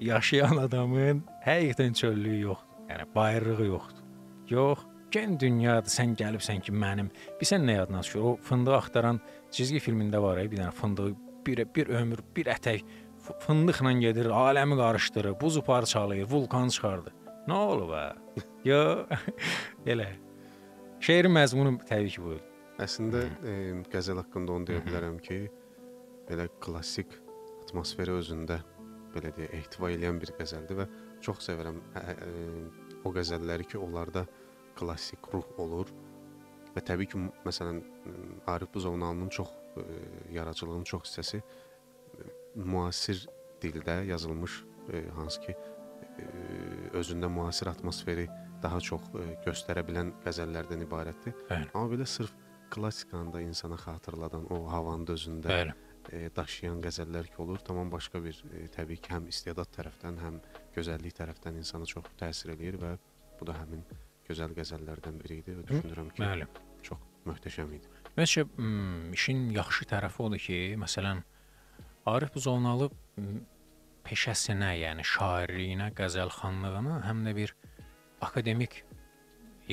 [0.00, 2.88] yaşayan adamın həqiqətən çöllüyü yoxdur.
[2.90, 4.02] Yəni bayırlığı yoxdur.
[4.48, 4.78] Yox,
[5.10, 5.90] gen dünyadır.
[5.90, 7.10] Sən gəlibsən ki, mənim.
[7.40, 8.20] Bilsən nə yadına düşür?
[8.20, 11.14] O fındığı axtaran cizgi filmində var ya, bir dənə fındığı
[11.46, 12.84] bir bir ömür, bir ətək
[13.24, 17.12] fındıqla gedir, aləmi qarışdırır, buz parçalayır, vulkan çıxardı.
[17.48, 18.14] Nə olub ha?
[18.70, 19.06] Yo,
[19.92, 20.08] elə.
[21.00, 22.38] Şeirin məzmunu təbii ki, bu.
[22.84, 23.56] Əslində e,
[23.92, 25.40] qəzəl haqqında onu deyə bilərəm ki,
[26.28, 27.12] belə klassik
[27.64, 28.58] atmosferi özündə
[29.14, 30.88] belə deyə ehtiva edən bir qəzəldir və
[31.24, 32.32] çox sevirəm hə, e,
[33.04, 34.24] o qəzəlləri ki, onlarda
[34.78, 35.92] klassik ruh olur.
[36.74, 37.78] Və təbii ki, məsələn,
[38.50, 39.84] Arif Buzovnalının çox e,
[40.34, 41.44] yaradıcılığının çox hissəsi
[42.54, 43.26] müasir
[43.62, 46.26] dildə yazılmış e, hansı ki e,
[47.00, 48.28] özündə müasir atmosferi
[48.62, 51.36] daha çox e, göstərə bilən qəzəllərdən ibarətdir.
[51.50, 51.70] Bəli.
[51.74, 52.32] Amma belə sırf
[52.74, 55.74] klassikanı da insana xatırladan o havanın özündə Bəli.
[56.12, 60.40] e, daşıyan qəzəllər ki olur, tamam başqa bir e, təbii ki, həm istedad tərəfdən, həm
[60.76, 62.94] gözəllik tərəfdən insana çox təsir eləyir və
[63.40, 63.84] bu da həmin
[64.28, 65.58] gözəl qəzəllərdən biri idi.
[65.58, 66.48] Və düşünürəm ki, Bəli.
[66.86, 67.92] çox möhtəşəm idi.
[68.16, 71.22] Məncə hmm, işin yaxşı tərəfi odur ki, məsələn
[72.04, 72.90] Arif Buzovnalı
[74.04, 77.54] peşəsinə, yəni şairliyinə, qəzəlxanlığına həm də bir
[78.20, 78.82] akademik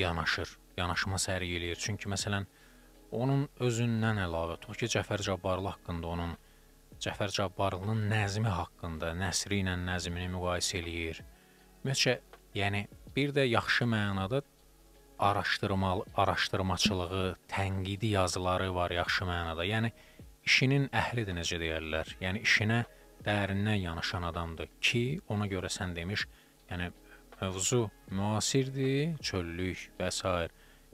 [0.00, 1.76] yanaşır, yanaşma sərgiləyir.
[1.76, 2.46] Çünki məsələn
[3.12, 6.32] onun özündən əlavə, tutaq ki, Cəfər Cabbarlı haqqında onun
[7.04, 11.20] Cəfər Cabbarlının nəzmi haqqında, nəsri ilə nəzmini müqayisə eləyir.
[11.82, 12.16] Ümumiyyətcə,
[12.56, 14.40] yəni bir də yaxşı mənada
[15.18, 19.68] araşdırmalı, araşdırmaçılığı, tənqidi yazıları var yaxşı mənada.
[19.68, 19.92] Yəni
[20.46, 22.16] işinin əhlidir necə deyirlər.
[22.22, 22.82] Yəni işinə
[23.26, 26.26] dərindən yanaşan adamdır ki, ona görə sən demiş,
[26.70, 26.90] yəni
[27.40, 30.48] mövzu müasirdir, çöllük və s.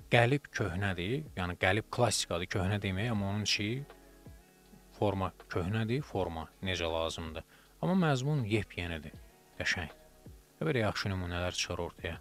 [0.09, 3.85] Qəlib köhnədir, yəni qəlib klassikadır, köhnə demək, amma onun içi
[4.97, 7.45] forma köhnədir, forma necə lazımdır.
[7.83, 9.13] Amma məzmun yepyenidir,
[9.61, 9.93] qəşəng.
[10.59, 12.17] Və belə yaxşı nümunələr çıxır ortaya.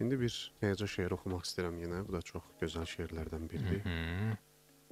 [0.00, 2.04] İndi bir həyəcan şeiri oxumaq istəyirəm yenə.
[2.06, 3.82] Bu da çox gözəl şeirlərdən biridir.
[3.84, 4.36] Hı,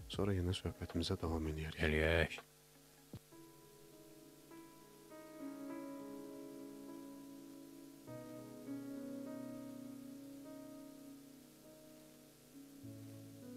[0.08, 1.82] Sonra yenə söhbətimizə davam eləyərik.
[1.84, 2.38] eləyək.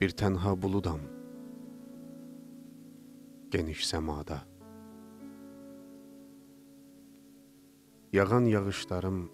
[0.02, 1.02] Bir tənha buludam
[3.52, 4.40] geniş səmada.
[8.14, 9.32] Yağan yağışlarım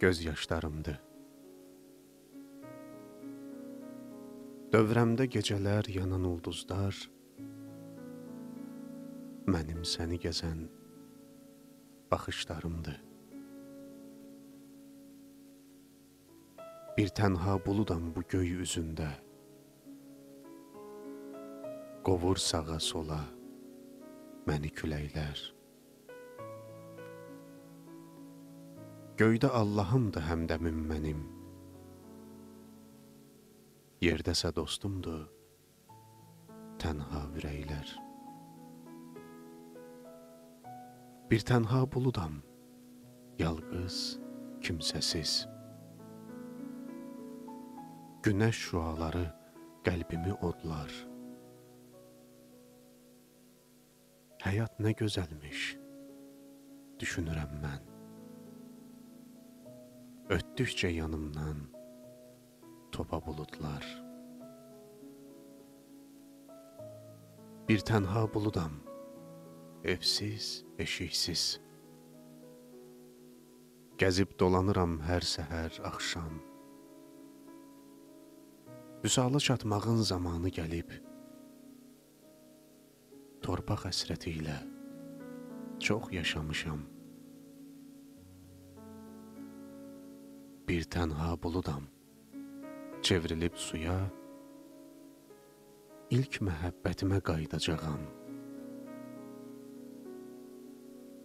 [0.00, 1.11] göz yaşlarımdır.
[4.72, 6.96] Dövrəmdə gecələr yanan ulduzlar
[9.52, 10.62] mənim səni gəzən
[12.08, 12.96] baxışlarımdır.
[16.96, 19.10] Bir tənha buludam bu göy üzündə.
[22.08, 23.20] Qovur sağa sola
[24.48, 25.44] məni küləklər.
[29.20, 31.22] Göydə Allahımdır həmdəmim mənim.
[34.02, 35.28] Yerdəsə dostumdur
[36.82, 37.90] tənha ürəklər.
[41.30, 42.40] Bir tənha buludam,
[43.38, 43.98] yalqız,
[44.66, 45.34] kimsəsiz.
[48.26, 49.22] Günəş şüaları
[49.86, 50.90] qəlbimi odlar.
[54.42, 55.60] Həyat nə gözəlmiş,
[56.98, 57.86] düşünürəm mən.
[60.40, 61.62] Ötdükcə yanımdan
[62.92, 63.84] topa buludlar.
[67.68, 68.74] Bir tənha buludam,
[69.84, 71.44] evsiz, eşiksiz.
[74.00, 76.40] Gəzib dolanıram hər səhər, axşam.
[79.04, 80.92] Vüsala çatmağın zamanı gəlib.
[83.42, 84.58] Torpaq həsrəti ilə
[85.82, 86.84] çox yaşamışam.
[90.68, 91.88] Bir tənha buludam,
[93.02, 93.96] çevrilib suya,
[96.14, 98.02] ilk məhəbbətimə qayıdacağam.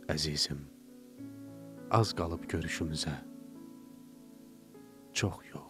[0.10, 0.63] Əzizim,
[1.94, 3.13] az qalıb görüşümüzə.
[5.13, 5.68] Çox yox.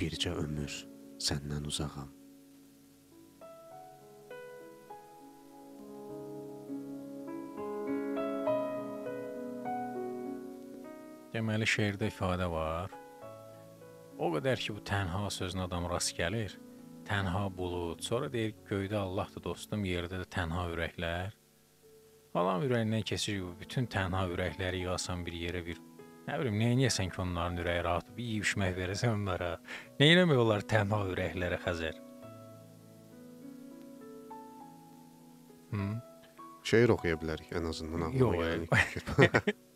[0.00, 0.72] Bircə ömür
[1.20, 2.08] səndən uzağam.
[11.34, 12.99] Deməli şeirdə ifadə var.
[14.20, 16.52] O qədər ki bu tənha sözünə adam rast gəlir.
[17.08, 21.32] Tənha bulud, sonra deyir göydə Allahdır dostum, yerdə də tənha ürəklər.
[22.36, 25.80] Adam ürəyindən keçir bu bütün tənha ürəkləri yığasan bir yerə bir
[26.28, 29.48] Nə bilim, nə edəsən ki, onların ürəyi rahat, bir yeyib içmək verəsən onlara.
[29.98, 31.96] Nə eləmək olar tənha ürəklərə Xəzər?
[35.72, 35.88] Hı?
[36.70, 39.50] Şeir oxuya bilərik ən azından ağlıma Yox,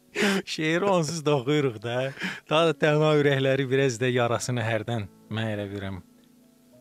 [0.44, 2.12] Şeiri onsuz da oxuyuruq da.
[2.50, 6.02] Daha da tənha ürəkləri biraz da yarasını hərdən mən elə bilirəm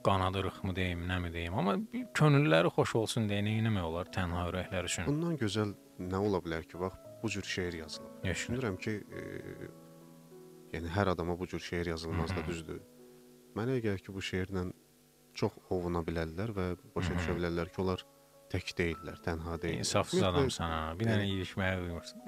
[0.03, 1.77] qanadırıqmı deyim, nə mi deyim, amma
[2.17, 5.07] könülləri xoş olsun deyə nə etmək olar tənha ürəklər üçün?
[5.07, 5.73] Bundan gözəl
[6.11, 8.17] nə ola bilər ki, bax bu cür şeir yazılıb.
[8.25, 9.21] Düşünürəm ki, e,
[10.75, 12.81] yəni hər adama bu cür şeir yazılmaz da düzdür.
[13.55, 14.65] Mənə gəlir ki, bu şeirlə
[15.39, 18.03] çox ovuna bilərlər və başa düşə bilərlər ki, onlar
[18.53, 19.81] tək deyillər, tənha deyillər.
[19.83, 20.81] İnsafsız adamsan ha.
[20.99, 22.19] Bir dənə yeyişməyə qoymursan.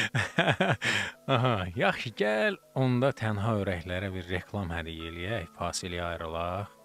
[1.34, 6.76] Aha, yaxşı, gəl onda tənha ürəklərə bir reklam hədiyyə eləyək, fasiləyə ayrılaq.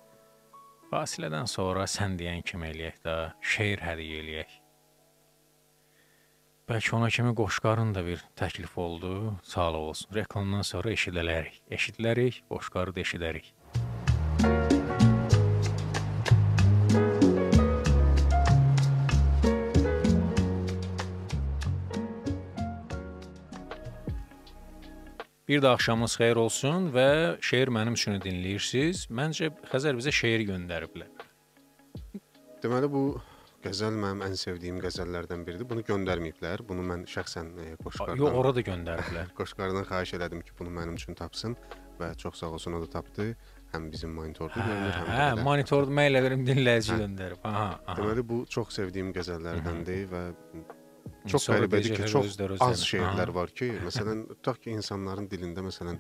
[0.91, 3.15] Fasilədən sonra sən deyən kimi eləyək də
[3.55, 4.61] şeir hədiyyə eləyək.
[6.65, 9.35] Bəlkə ona kimi Qoşqarın da bir təklif oldu.
[9.43, 10.15] Sağlıq olsun.
[10.15, 11.59] Reklamdan sonra eşidələrik.
[11.69, 13.51] Eşidilərik, Qoşqarı da eşidərik.
[25.45, 27.07] Bir də axşamınız xeyir olsun və
[27.45, 29.03] şeir mənim üçün dinləyirsiniz.
[29.13, 31.11] Məncə Xəzər bizə şeir göndəriblər.
[32.63, 33.01] Deməli bu
[33.65, 35.67] qəzəl mənim ən sevdiyim qəzəllərdən biridir.
[35.69, 36.63] Bunu göndərməyiblər.
[36.69, 39.29] Bunu mən şəxsən e, Qoşqardan Yox, ora da göndəriblər.
[39.39, 41.53] Qoşqardan xahiş elədim ki, bunu mənim üçün tapsın
[41.99, 43.27] və çox sağ olsun o da tapdı.
[43.73, 45.45] Həm bizim monitorda görünür, həm Hə, də.
[45.45, 46.99] monitorda mən elə verim dinləyici Hə.
[47.05, 47.45] göndərib.
[47.45, 47.95] Aha, aha.
[48.01, 50.25] Deməli bu çox sevdiyim qəzəllərdəndir və
[51.31, 55.99] çox qəribədir ki, çox az şeirlər var ki, məsələn, tutaq ki, insanların dilində məsələn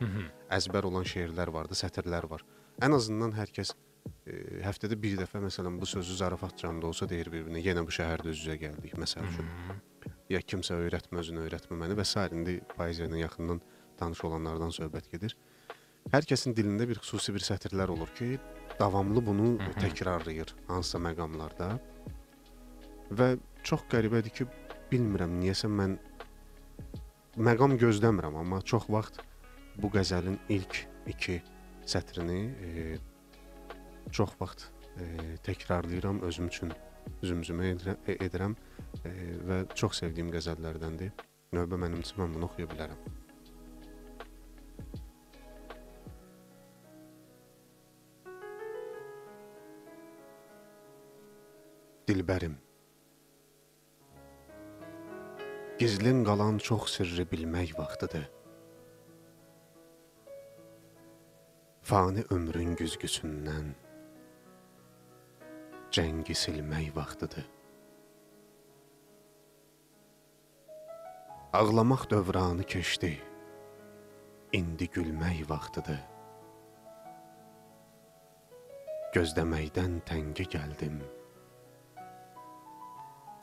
[0.57, 2.45] əzbər olan şeirlər vardı, sətirlər var.
[2.85, 3.73] Ən azından hər kəs
[4.27, 8.33] e, həftədə bir dəfə məsələn bu sözü zarafatcam da olsa deyir bir-birinə, yenə bu şəhərdə
[8.33, 9.49] üz-üzə gəldik məsəl üçün.
[10.29, 12.27] Ya kimsə öyrətmə, özünü öyrətmə məni və s.
[12.33, 13.61] indi poeziya ilə yaxından
[13.99, 15.37] tanış olanlardan söhbət gedir.
[16.13, 18.35] Hər kəsin dilində bir xüsusi bir sətirlər olur ki,
[18.79, 19.47] davamlı bunu
[19.79, 21.69] təkrarlayır hansısa məqamlarda.
[23.17, 23.31] Və
[23.65, 24.45] çox qəribədir ki,
[24.95, 25.97] bilmirəm niyəsə mən
[27.43, 29.19] məqam gözləmirəm, amma çox vaxt
[29.81, 30.77] bu qəzəlin ilk
[31.11, 31.35] 2
[31.91, 32.37] sətrini
[32.67, 32.85] e,
[34.15, 36.71] çox vaxt e, təkrarlayıram özüm üçün
[37.27, 38.55] zümzümə e, edirəm
[39.03, 39.11] e,
[39.49, 41.11] və çox sevdiyim qəzəllərdəndir.
[41.55, 43.03] Növbə mənim üçün mən bunu oxuya bilərəm.
[52.05, 52.55] Dilbərim
[55.79, 58.29] Gizlin qalan çox sirri bilmək vaxtıdır.
[61.89, 63.73] Fani ömrün güzgüsündən
[65.91, 67.45] cəngi silmək vaxtıdır.
[71.53, 73.13] Ağlamaq dövranı keçdi.
[74.53, 76.03] İndi gülmək vaxtıdır.
[79.15, 81.01] Gözləməkdən təngə gəldim.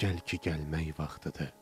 [0.00, 1.58] Gəl ki gəlmək vaxtıdır.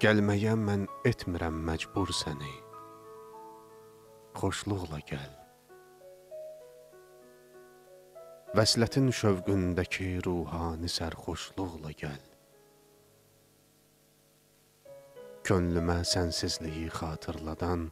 [0.00, 2.52] Gəlməyə mən etmirəm məcbur səni.
[4.40, 5.34] Xoşluqla gəl.
[8.56, 12.24] Vəslətin şövqündəki ruhani sərxoşluqla gəl.
[15.44, 17.84] Könlümə sənsizliyi xatırladan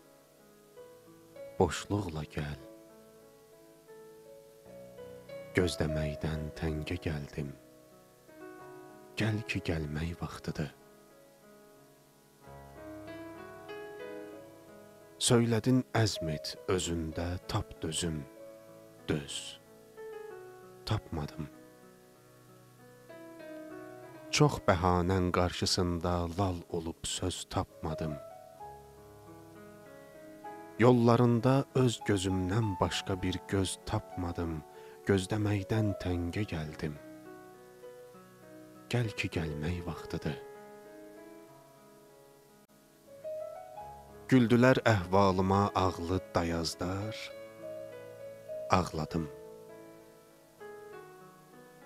[1.60, 2.58] boşluqla gəl.
[5.60, 7.52] Gözləməkdən təngə gəldim.
[9.20, 10.77] Gəl ki gəlmək vaxtıdır.
[15.28, 18.22] Söylədin əzm et özündə tap dözüm,
[19.10, 19.34] döz.
[20.88, 21.50] Tapmadım.
[24.30, 28.14] Çox bəhanən qarşısında lal olub söz tapmadım.
[30.78, 34.62] Yollarında öz gözümdən başqa bir göz tapmadım.
[35.10, 36.96] Gözləməkdən təngə gəldim.
[38.88, 40.47] Gəl ki gəlmək vaxtıdır.
[44.28, 47.16] Güldülər əhvalıma ağlı dayazlar.
[48.76, 49.24] Ağladım.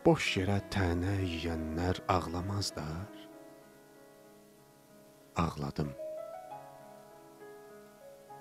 [0.03, 3.23] Boş yerə tənə yeyənlər ağlamazlar.
[5.37, 5.95] Ağladım.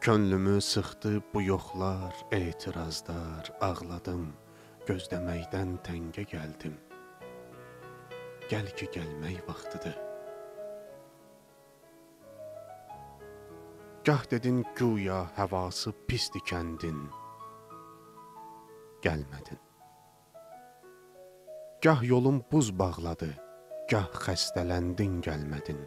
[0.01, 4.31] Könlümü sıxdı bu yoxlar, etirazlar, ağladım.
[4.89, 6.79] Gözləməkdən təngə gəldim.
[8.49, 10.10] Gəl ki gəlmək vaxtıdır.
[14.05, 17.03] Gah dedin güya havası pisdi kəndin.
[19.05, 19.59] Gəlmədin.
[21.81, 23.29] Gah yolun buz bağladı,
[23.91, 25.83] gah xəstələndin gəlmədin.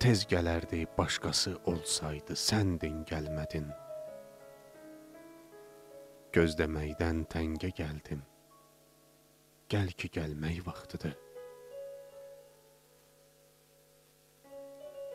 [0.00, 3.72] Tez gələrdi başqası olsaydı, səndin gəlmədin.
[6.36, 8.20] Gözləməkdən təngə gəldim.
[9.72, 11.16] Gəl ki gəlmək vaxtıdır.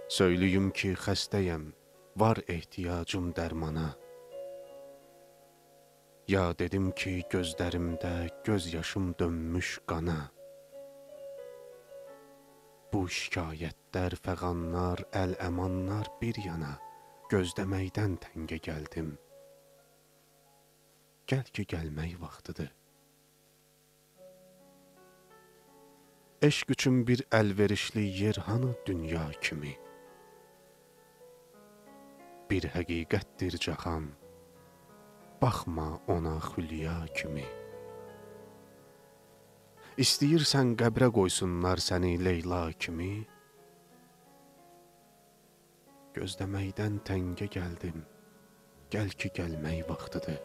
[0.06, 1.72] Söylüyüm ki, xəstəyəm,
[2.22, 3.88] var ehtiyacım dərmana.
[6.30, 10.30] Ya dedim ki, gözlərimdə göz yaşım dönmüş qana.
[12.94, 16.76] Bu şikayətlər, fəğanlar, əl-əmanlar bir yana,
[17.34, 19.16] gözləməkdən təngə gəldim.
[21.26, 22.70] Gəl ki, gəlmək vaxtıdır.
[26.46, 29.74] Eşq üçün bir əlverişli yer hanı dünya kimi?
[32.50, 34.12] Bir həqiqətdir cahan,
[35.42, 37.46] baxma ona xülya kimi.
[40.04, 43.14] İstəyirsən qəbrə qoysunlar səni Leyla kimi?
[46.18, 48.04] Gözləməkdən təngə gəldim.
[48.94, 50.38] Gəl ki, gəlmək vaxtıdır.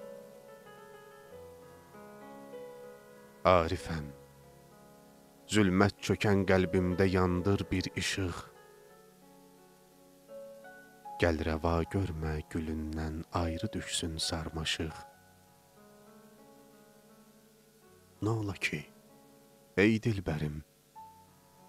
[3.51, 4.09] Arifəm.
[5.51, 8.50] Zülmət çökən qəlbimdə yandır bir işıq.
[11.21, 15.03] Gəl rəva görmə gülündən ayrı düşsün sarmaşıq.
[18.25, 18.79] Nə ola ki?
[19.77, 20.63] Ey dilbərim,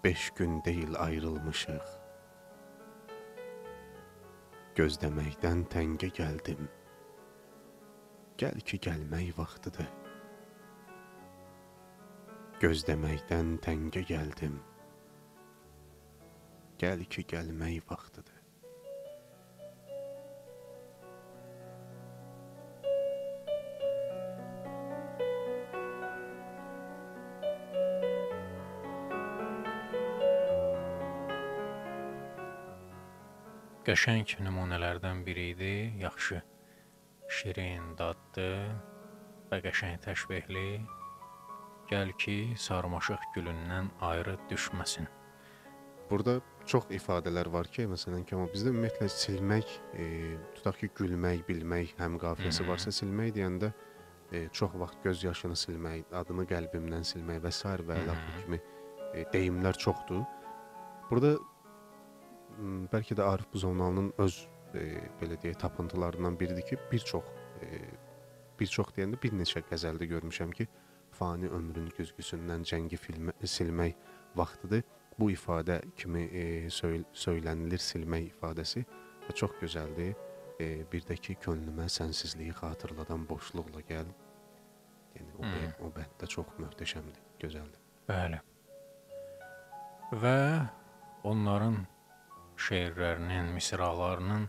[0.04, 1.92] beş gün deyil ayrılmışıq.
[4.80, 6.64] Gözləməkdən təngə gəldim.
[8.40, 9.90] Gəl ki, gəlmək vaxtıdır.
[12.64, 14.62] Gözləməkdən təngə gəldim.
[16.80, 18.31] Gəl ki, gəlmək vaxtıdır.
[33.82, 35.70] Qəşəng nümunələrdən biri idi.
[35.98, 36.36] Yaxşı,
[37.34, 38.44] şirin, dadlı
[39.50, 40.84] və qəşəng təşbehli.
[41.90, 45.10] Gəl ki, sarmaşıq gülündən ayrı düşməsin.
[46.10, 46.36] Burada
[46.70, 50.06] çox ifadələr var ki, məsələn ki, amma bizdə ümumiyyətlə silmək, e,
[50.60, 53.72] tutaq ki, gülmək, bilmək həm qafiyəsi varsa silmək deyəndə
[54.30, 57.66] e, çox vaxt göz yaşını silmək, adını qəlbimdən silmək və s.
[57.90, 58.62] və bu kimi
[59.10, 60.22] e, deyimlər çoxdur.
[61.10, 61.40] Burada
[62.92, 64.38] bəlkə də Arif Buzovnalının öz
[64.74, 64.86] e,
[65.20, 67.24] belə deyək tapıntılarından biridir ki, bir çox
[67.62, 67.80] e,
[68.60, 70.68] bir çox deyəndə bir neçə qəzəldə görmüşəm ki,
[71.18, 73.96] fani ömrün güzgüsündən cəngi filmə, silmək
[74.36, 74.84] vaxtıdır.
[75.18, 78.84] Bu ifadə kimi e, söyl söylənilir silmək ifadəsi
[79.26, 80.14] və çox gözəldir.
[80.60, 84.08] E, bir də ki, könlümə sənsizliyi xatırladan boşluqla gəl.
[85.16, 85.52] Yəni o, Hmm.
[85.52, 85.72] hmm.
[85.84, 87.80] o bənd də çox möhtəşəmdir, gözəldir.
[88.08, 88.40] Bəli.
[90.22, 90.68] Və
[91.24, 91.76] onların
[92.68, 94.48] şeirlərinin, misralarının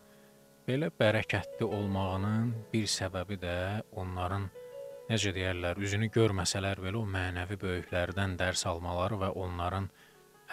[0.67, 3.57] belə bərəkətli olmağının bir səbəbi də
[3.99, 4.47] onların
[5.09, 9.89] necə deyərlər, üzünü görməsələr belə o mənəvi böyüklərdən dərs almaları və onların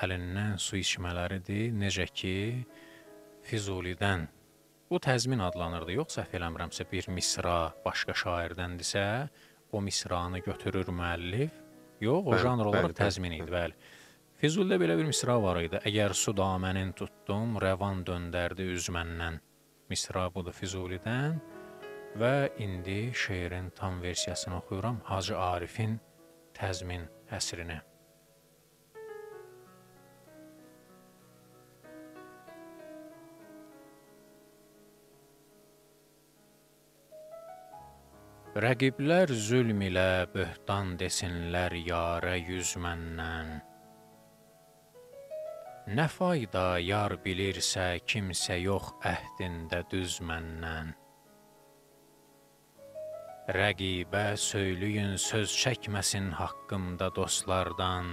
[0.04, 1.70] əlindən su içmələridir.
[1.76, 2.36] Necə ki
[3.46, 4.26] Füzulidən
[4.90, 5.94] bu təzmin adlanırdı.
[6.00, 9.04] Yox səhv eləmirəmsə bir misra başqa şairdəndirsə,
[9.72, 11.54] o misranı götürür müəllif.
[12.00, 13.76] Yox, o janr olaraq təzmin idi, bəli.
[14.40, 15.76] Füzulidə belə bir misra var idi.
[15.84, 19.36] Əgər su damənin tutdum, rəvan döndərdi üz məndən.
[19.92, 21.36] Misra budur Füzulidən
[22.16, 25.02] və indi şeirin tam versiyasını oxuyuram.
[25.04, 25.98] Hacı Arifin
[26.56, 27.76] təzmin əsrini.
[38.56, 43.60] Rəqiblər zülm ilə böhtan desinlər yarə yüz məndən.
[45.90, 50.92] Nə fayda yar bilirsə kimsə yox əhdində düz məndən.
[53.56, 58.12] Rəqibə söyləyin söz çəkməsin haqqımda dostlardan.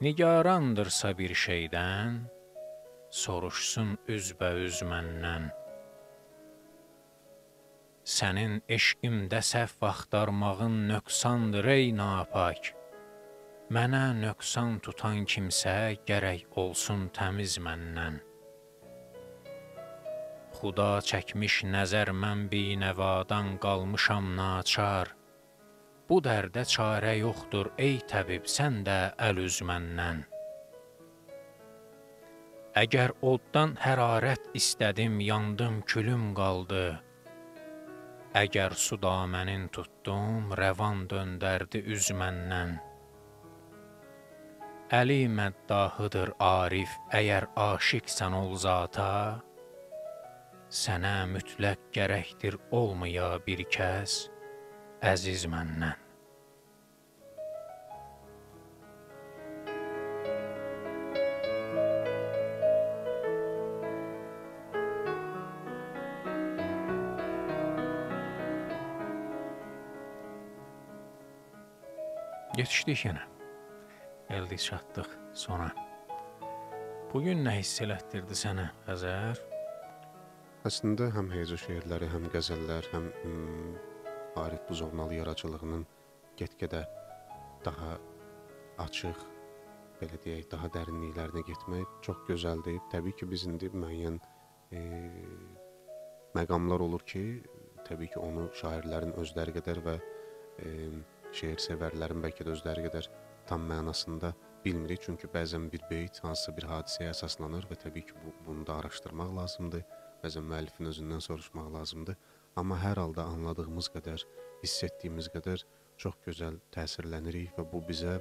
[0.00, 2.16] Nigarandırsa bir şeydən,
[3.20, 5.50] soruşsun üzbəüz məndən.
[8.16, 12.75] Sənin eşqimdə səhv axtarmağın nöqsandır ey napak.
[13.66, 18.20] Mənə nöqsan tutan kimsə gərək olsun təmiz məndən.
[20.54, 25.10] Xuda çəkmiş nəzər mən binəvadan qalmışam naçar.
[26.06, 30.22] Bu dərdə çarə yoxdur ey təbib sən də əl üz məndən.
[32.86, 37.00] Əgər oddan hərarət istədim, yandım, külüm qaldı.
[38.46, 42.78] Əgər su damənin tutdum, rəvan döndərdi üz məndən.
[44.86, 49.42] Əli məddahıdır Arif, əgər aşiqsən ol zata,
[50.70, 54.30] sənə mütləq gərəkdir olmaya bir kəs
[55.02, 55.98] əziz məndən.
[72.56, 73.35] Yetişdik yenə.
[74.26, 75.06] Gəldik çatdıq
[75.38, 75.68] sona.
[77.12, 79.38] Bugün nə hiss elətdirdi sənə Xəzər?
[80.66, 83.76] Əslində həm heca şeirləri, həm qəzəllər, həm mm,
[84.42, 85.84] Arif Buzovnalı yaradıcılığının
[86.40, 86.80] get-gedə
[87.64, 87.92] daha
[88.82, 89.20] açıq,
[90.00, 92.80] belə deyək, daha dərinliklərinə getmək çox gözəldir.
[92.90, 94.18] Təbii ki, biz indi müəyyən
[94.74, 94.82] e,
[96.34, 97.22] məqamlar olur ki,
[97.86, 99.96] təbii ki, onu şairlərin özləri qədər və
[100.58, 100.74] e,
[101.30, 103.10] şeir sevərlərin bəlkə də özləri qədər
[103.48, 104.32] tam mənasında
[104.64, 108.80] bilmirik, çünki bəzən bir beyt hansısa bir hadisəyə əsaslanır və təbii ki, bu bunu da
[108.80, 109.84] araşdırmaq lazımdır.
[110.22, 112.16] Bəzən müəllifin özündən soruşmaq lazımdır.
[112.56, 114.24] Amma hər halda anladığımız qədər,
[114.62, 115.62] hiss etdiyimiz qədər
[116.02, 118.18] çox gözəl təsirlənirik və bu bizə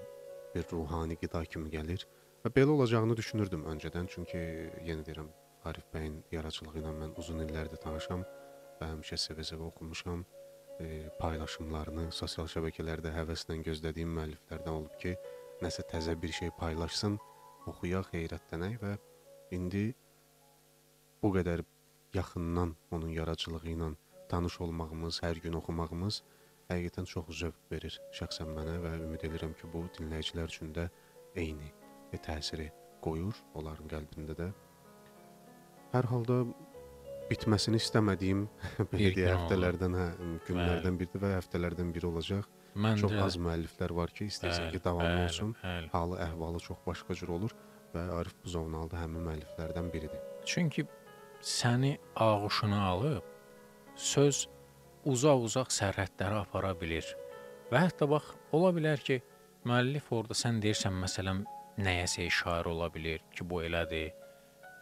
[0.53, 2.05] bir ruhani qida kimi gəlir.
[2.45, 4.37] Və belə olacağını düşünürdüm öncədən, çünki
[4.85, 5.31] yenə deyirəm,
[5.65, 8.21] Arif bəyin yaradıcılığı ilə mən uzun illərdir tanışam
[8.79, 10.21] və həmişə sevə-sevə oxumuşam.
[10.83, 15.13] E, paylaşımlarını sosial şəbəkələrdə həvəslə gözlədiyim müəlliflərdən olub ki,
[15.63, 17.15] nəsə təzə bir şey paylaşsın,
[17.71, 18.91] oxuyaq, heyrətlənək və
[19.55, 19.85] indi
[21.23, 21.63] bu qədər
[22.15, 23.93] yaxından onun yaradıcılığı ilə
[24.29, 26.21] tanış olmağımız, hər gün oxumağımız
[26.69, 30.89] həqiqətən çox zövq verir şəxsən mənə və ümid edirəm ki, bu dinləyicilər üçün də
[31.39, 31.71] eyni
[32.25, 32.69] təsiri
[33.03, 34.45] qoyur onların qəlbində də.
[35.91, 36.37] Hər halda
[37.29, 38.43] bitməsini istəmədiyim
[38.77, 40.07] belə Bir deyə gün həftələrdən, hə,
[40.47, 42.49] günlərdən biridir və həftələrdən biri olacaq.
[42.75, 45.53] Məncə Çox az müəlliflər var ki, istəyirsən ki, davamlı olsun.
[45.63, 45.89] bəli.
[45.93, 47.53] Halı, əhvalı çox başqa cür olur
[47.95, 50.19] və Arif Buzovnalı da həmin müəlliflərdən biridir.
[50.45, 50.83] Çünki
[51.39, 53.23] səni ağuşuna alıb
[53.95, 54.45] söz
[55.07, 57.07] uzaq-uzaq sərhədlərə apara bilir.
[57.71, 59.21] Və hətta bax, ola bilər ki,
[59.65, 61.45] müəllif orada sən deyirsən məsələn
[61.81, 64.11] nəyəsə işarə ola bilər ki, bu elədir.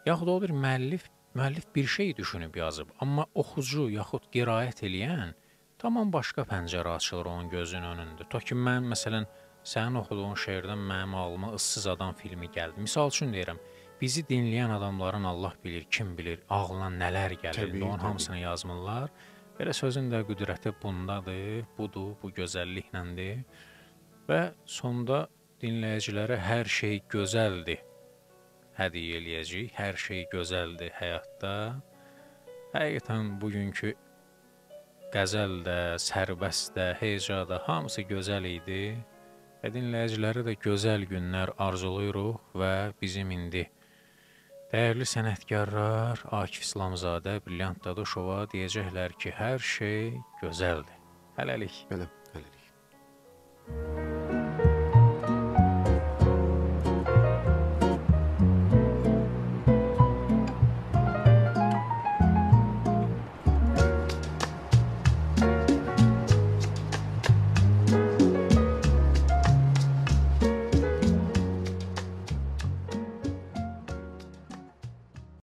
[0.04, 5.34] Yaxud o bir müəllif müəllif bir şey düşünüb yazıb, amma oxucu yaxud qiraət eləyən
[5.78, 8.28] tamam başqa pəncərə açılır onun gözünün önündə.
[8.30, 9.26] To ki mən məsələn
[9.66, 12.80] sənin oxuduğun şeirdən mənim ağlıma ıssız adam filmi gəldi.
[12.86, 13.58] Misal üçün deyirəm,
[14.00, 17.60] bizi dinləyən adamların Allah bilir, kim bilir, ağlına nələr gəlir.
[17.60, 18.06] Təbii, Onun təbii.
[18.06, 19.10] hamısını yazmırlar.
[19.58, 23.44] Belə sözün də qüdrəti bundadır, budur, bu gözəlliklədir.
[24.28, 25.26] Və sonda
[25.62, 27.78] dinləyicilərə hər şey gözəldir.
[28.78, 29.74] Hədiyyə eləyəcəyik.
[29.78, 31.52] Hər şey gözəldir həyatda.
[32.74, 33.94] Həqiqətən bugünkü
[35.14, 38.82] qəzəl də, sərbəst də, heca da hamısı gözəl idi.
[39.62, 43.64] Və dinləyicilərə də gözəl günlər arzulayırıq və bizim indi
[44.74, 51.00] dəyərli sənətkarlar Akif İslamzadə, Brilliant Dadışova deyəcəklər ki, hər şey gözəldir.
[51.38, 51.82] Hələlik.
[51.90, 52.64] Belə, hələlik.